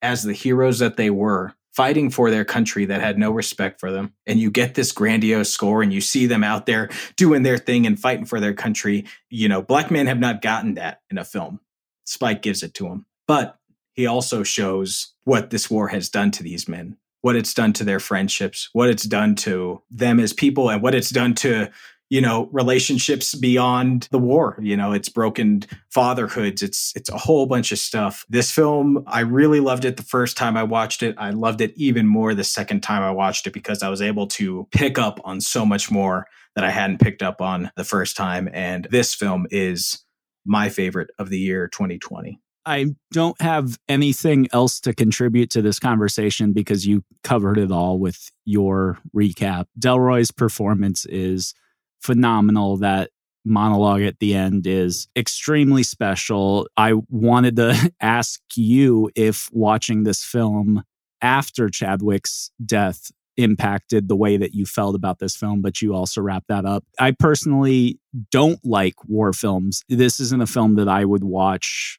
[0.00, 3.90] as the heroes that they were fighting for their country that had no respect for
[3.90, 4.12] them.
[4.26, 7.86] And you get this grandiose score and you see them out there doing their thing
[7.86, 9.06] and fighting for their country.
[9.30, 11.60] You know, black men have not gotten that in a film.
[12.04, 13.06] Spike gives it to them.
[13.26, 13.56] But
[13.94, 17.84] he also shows what this war has done to these men, what it's done to
[17.84, 21.70] their friendships, what it's done to them as people, and what it's done to
[22.12, 24.58] you know relationships beyond the war.
[24.60, 26.62] You know it's broken fatherhoods.
[26.62, 28.26] It's it's a whole bunch of stuff.
[28.28, 31.14] This film i really loved it the first time i watched it.
[31.16, 34.26] I loved it even more the second time i watched it because i was able
[34.26, 38.14] to pick up on so much more that i hadn't picked up on the first
[38.14, 38.46] time.
[38.52, 40.04] And this film is
[40.44, 45.78] my favorite of the year 2020 I don't have anything else to contribute to this
[45.80, 49.64] conversation because you covered it all with your recap.
[49.78, 51.54] Delroy's performance is
[52.02, 52.76] phenomenal.
[52.78, 53.10] That
[53.44, 56.68] monologue at the end is extremely special.
[56.76, 60.84] I wanted to ask you if watching this film
[61.20, 66.20] after Chadwick's death impacted the way that you felt about this film, but you also
[66.20, 66.84] wrap that up.
[66.98, 67.98] I personally
[68.30, 69.82] don't like war films.
[69.88, 71.98] This isn't a film that I would watch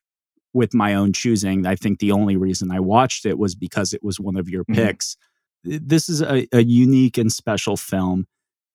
[0.53, 1.65] with my own choosing.
[1.65, 4.63] I think the only reason I watched it was because it was one of your
[4.65, 4.75] mm-hmm.
[4.75, 5.17] picks.
[5.63, 8.27] This is a, a unique and special film.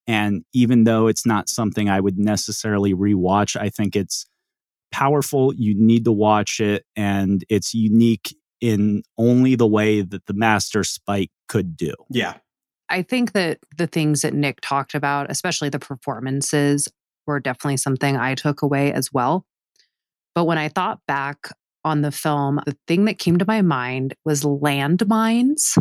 [0.09, 4.26] And even though it's not something I would necessarily rewatch, I think it's
[4.90, 5.54] powerful.
[5.54, 10.82] You need to watch it, and it's unique in only the way that the master
[10.82, 11.92] Spike could do.
[12.11, 12.34] Yeah.
[12.88, 16.88] I think that the things that Nick talked about, especially the performances,
[17.26, 19.44] were definitely something I took away as well.
[20.34, 21.50] But when I thought back
[21.84, 25.76] on the film, the thing that came to my mind was landmines.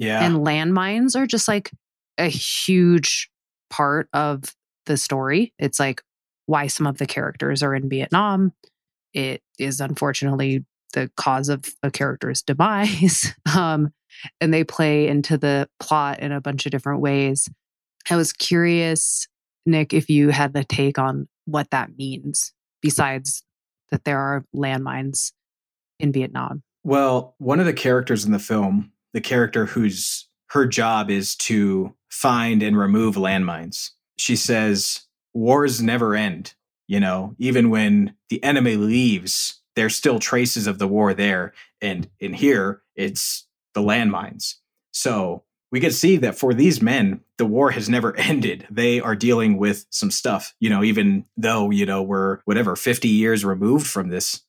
[0.00, 0.24] Yeah.
[0.24, 1.70] And landmines are just like
[2.18, 3.30] a huge
[3.70, 4.54] part of
[4.86, 5.52] the story.
[5.58, 6.02] It's like
[6.46, 8.52] why some of the characters are in Vietnam.
[9.12, 13.34] It is unfortunately the cause of a character's demise.
[13.56, 13.92] um,
[14.40, 17.48] and they play into the plot in a bunch of different ways.
[18.10, 19.26] I was curious,
[19.66, 23.42] Nick, if you had the take on what that means, besides
[23.90, 25.32] that there are landmines
[25.98, 26.62] in Vietnam.
[26.82, 31.92] Well, one of the characters in the film, the character whose her job is to
[32.08, 33.90] find and remove landmines.
[34.16, 35.02] She says,
[35.34, 36.54] Wars never end.
[36.86, 41.54] You know, even when the enemy leaves, there's still traces of the war there.
[41.80, 44.54] And in here, it's the landmines.
[44.92, 45.42] So
[45.72, 48.68] we can see that for these men, the war has never ended.
[48.70, 53.08] They are dealing with some stuff, you know, even though, you know, we're whatever, 50
[53.08, 54.42] years removed from this,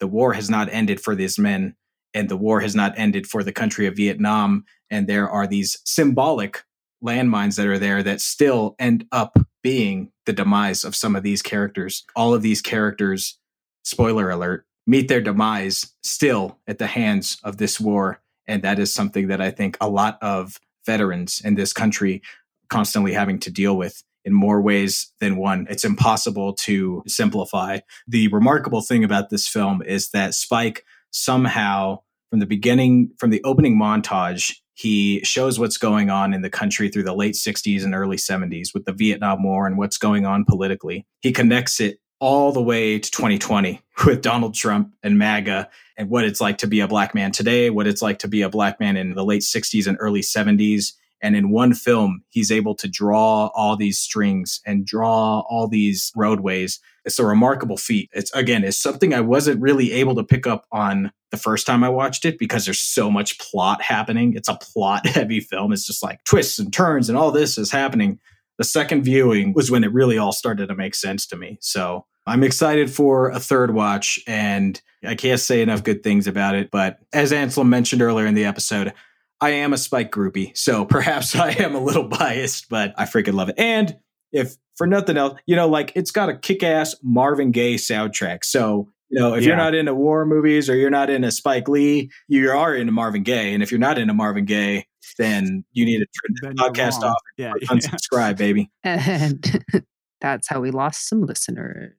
[0.00, 1.76] the war has not ended for these men.
[2.16, 4.64] And the war has not ended for the country of Vietnam.
[4.90, 6.64] And there are these symbolic
[7.04, 11.42] landmines that are there that still end up being the demise of some of these
[11.42, 12.06] characters.
[12.16, 13.38] All of these characters,
[13.84, 18.22] spoiler alert, meet their demise still at the hands of this war.
[18.46, 22.22] And that is something that I think a lot of veterans in this country
[22.70, 25.66] constantly having to deal with in more ways than one.
[25.68, 27.80] It's impossible to simplify.
[28.08, 32.00] The remarkable thing about this film is that Spike somehow,
[32.30, 36.90] from the beginning, from the opening montage, he shows what's going on in the country
[36.90, 40.44] through the late 60s and early 70s with the Vietnam War and what's going on
[40.44, 41.06] politically.
[41.20, 46.24] He connects it all the way to 2020 with Donald Trump and MAGA and what
[46.24, 48.78] it's like to be a black man today, what it's like to be a black
[48.78, 50.92] man in the late 60s and early 70s.
[51.22, 56.12] And in one film, he's able to draw all these strings and draw all these
[56.14, 56.80] roadways.
[57.04, 58.10] It's a remarkable feat.
[58.12, 61.82] It's again, it's something I wasn't really able to pick up on the first time
[61.82, 64.34] I watched it because there's so much plot happening.
[64.34, 65.72] It's a plot heavy film.
[65.72, 68.18] It's just like twists and turns and all this is happening.
[68.58, 71.58] The second viewing was when it really all started to make sense to me.
[71.60, 76.54] So I'm excited for a third watch and I can't say enough good things about
[76.54, 76.70] it.
[76.70, 78.92] But as Anselm mentioned earlier in the episode,
[79.40, 80.56] I am a Spike groupie.
[80.56, 83.58] So perhaps I am a little biased, but I freaking love it.
[83.58, 83.96] And
[84.32, 88.44] if for nothing else, you know, like it's got a kick ass Marvin Gaye soundtrack.
[88.44, 89.48] So, you know, if yeah.
[89.48, 93.22] you're not into war movies or you're not into Spike Lee, you are into Marvin
[93.22, 93.54] Gaye.
[93.54, 94.86] And if you're not into Marvin Gaye,
[95.18, 98.32] then you need to turn the podcast off yeah, unsubscribe, yeah.
[98.32, 98.70] baby.
[98.84, 99.84] And
[100.20, 101.94] that's how we lost some listeners.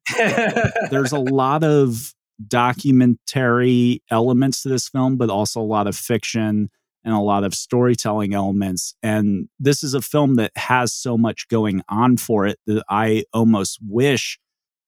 [0.91, 2.13] There's a lot of
[2.45, 6.69] documentary elements to this film, but also a lot of fiction
[7.07, 8.93] and a lot of storytelling elements.
[9.01, 13.23] And this is a film that has so much going on for it that I
[13.33, 14.37] almost wish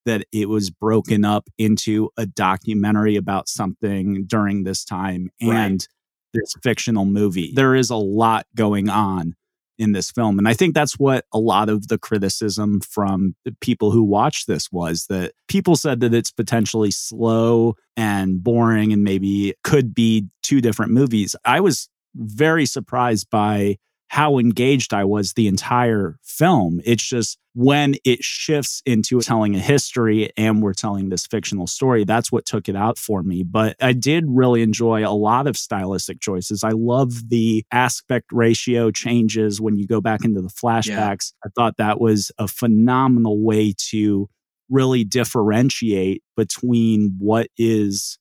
[0.04, 5.88] that it was broken up into a documentary about something during this time and right.
[6.34, 7.52] this fictional movie.
[7.54, 9.34] There is a lot going on
[9.78, 10.38] in this film.
[10.38, 14.46] And I think that's what a lot of the criticism from the people who watched
[14.46, 20.26] this was that people said that it's potentially slow and boring and maybe could be
[20.42, 21.34] two different movies.
[21.46, 23.76] I was very surprised by
[24.08, 26.80] how engaged I was the entire film.
[26.84, 32.02] It's just when it shifts into telling a history and we're telling this fictional story,
[32.04, 33.44] that's what took it out for me.
[33.44, 36.64] But I did really enjoy a lot of stylistic choices.
[36.64, 41.32] I love the aspect ratio changes when you go back into the flashbacks.
[41.32, 41.46] Yeah.
[41.46, 44.28] I thought that was a phenomenal way to
[44.68, 48.18] really differentiate between what is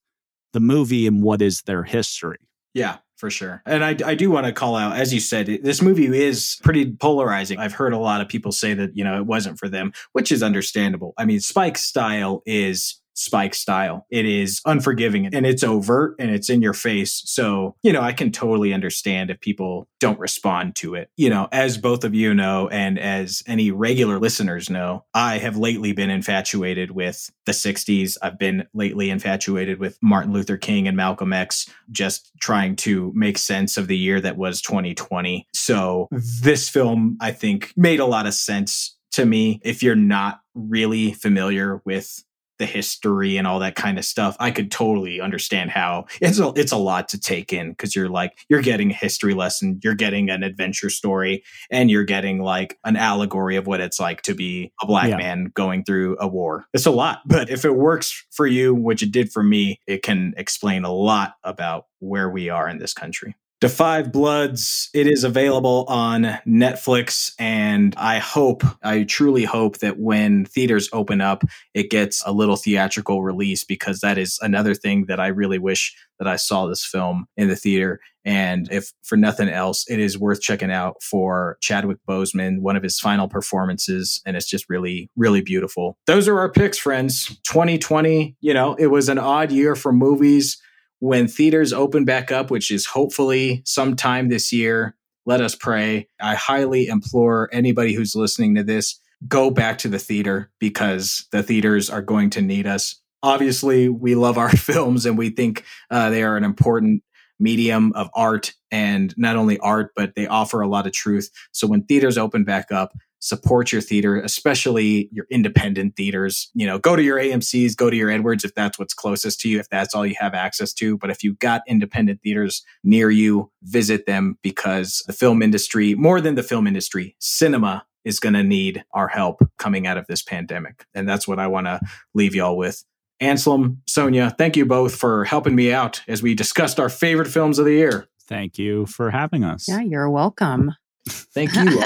[0.54, 2.38] the movie and what is their history.
[2.76, 3.62] Yeah, for sure.
[3.66, 6.92] And I, I do want to call out, as you said, this movie is pretty
[6.92, 7.60] polarizing.
[7.60, 10.32] I've heard a lot of people say that, you know, it wasn't for them, which
[10.32, 11.14] is understandable.
[11.18, 14.06] I mean, Spike's style is Spike style.
[14.10, 17.22] It is unforgiving and it's overt and it's in your face.
[17.26, 21.10] So, you know, I can totally understand if people don't respond to it.
[21.18, 25.58] You know, as both of you know, and as any regular listeners know, I have
[25.58, 28.16] lately been infatuated with the 60s.
[28.22, 33.38] I've been lately infatuated with Martin Luther King and Malcolm X, just trying to make
[33.38, 35.46] sense of the year that was 2020.
[35.54, 40.40] So, this film, I think, made a lot of sense to me if you're not
[40.54, 42.24] really familiar with
[42.60, 46.54] the history and all that kind of stuff, I could totally understand how it's a,
[46.56, 49.96] it's a lot to take in because you're like you're getting a history lesson, you're
[49.96, 54.36] getting an adventure story, and you're getting like an allegory of what it's like to
[54.36, 55.18] be a black yeah.
[55.18, 56.66] man going through a war.
[56.74, 60.04] It's a lot, but if it works for you, which it did for me, it
[60.04, 63.36] can explain a lot about where we are in this country.
[63.68, 67.34] 5 Bloods, it is available on Netflix.
[67.38, 72.56] And I hope, I truly hope that when theaters open up, it gets a little
[72.56, 76.86] theatrical release because that is another thing that I really wish that I saw this
[76.86, 78.00] film in the theater.
[78.24, 82.84] And if for nothing else, it is worth checking out for Chadwick Boseman, one of
[82.84, 84.22] his final performances.
[84.26, 85.98] And it's just really, really beautiful.
[86.08, 87.28] Those are our picks, friends.
[87.44, 90.62] 2020, you know, it was an odd year for movies
[91.00, 94.96] when theaters open back up, which is hopefully sometime this year,
[95.26, 96.08] let us pray.
[96.20, 101.44] I highly implore anybody who's listening to this go back to the theater because the
[101.44, 103.02] theaters are going to need us.
[103.22, 107.04] Obviously, we love our films and we think uh, they are an important
[107.40, 111.30] medium of art and not only art, but they offer a lot of truth.
[111.52, 116.50] So when theaters open back up, support your theater, especially your independent theaters.
[116.54, 119.50] You know, go to your AMC's, go to your Edwards if that's what's closest to
[119.50, 120.98] you, if that's all you have access to.
[120.98, 126.22] But if you've got independent theaters near you, visit them because the film industry, more
[126.22, 130.22] than the film industry, cinema is going to need our help coming out of this
[130.22, 130.86] pandemic.
[130.94, 131.82] And that's what I want to
[132.14, 132.84] leave y'all with.
[133.20, 137.60] Anselm, Sonia, thank you both for helping me out as we discussed our favorite films
[137.60, 138.08] of the year.
[138.28, 139.68] Thank you for having us.
[139.68, 140.74] Yeah, you're welcome.
[141.08, 141.84] Thank you.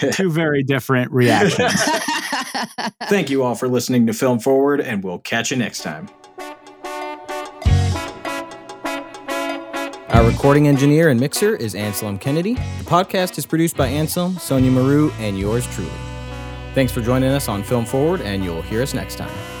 [0.12, 1.72] Two very different reactions.
[3.04, 6.08] Thank you all for listening to Film Forward, and we'll catch you next time.
[10.08, 12.54] Our recording engineer and mixer is Anselm Kennedy.
[12.54, 15.90] The podcast is produced by Anselm, Sonia Maru, and yours truly.
[16.74, 19.55] Thanks for joining us on Film Forward, and you'll hear us next time.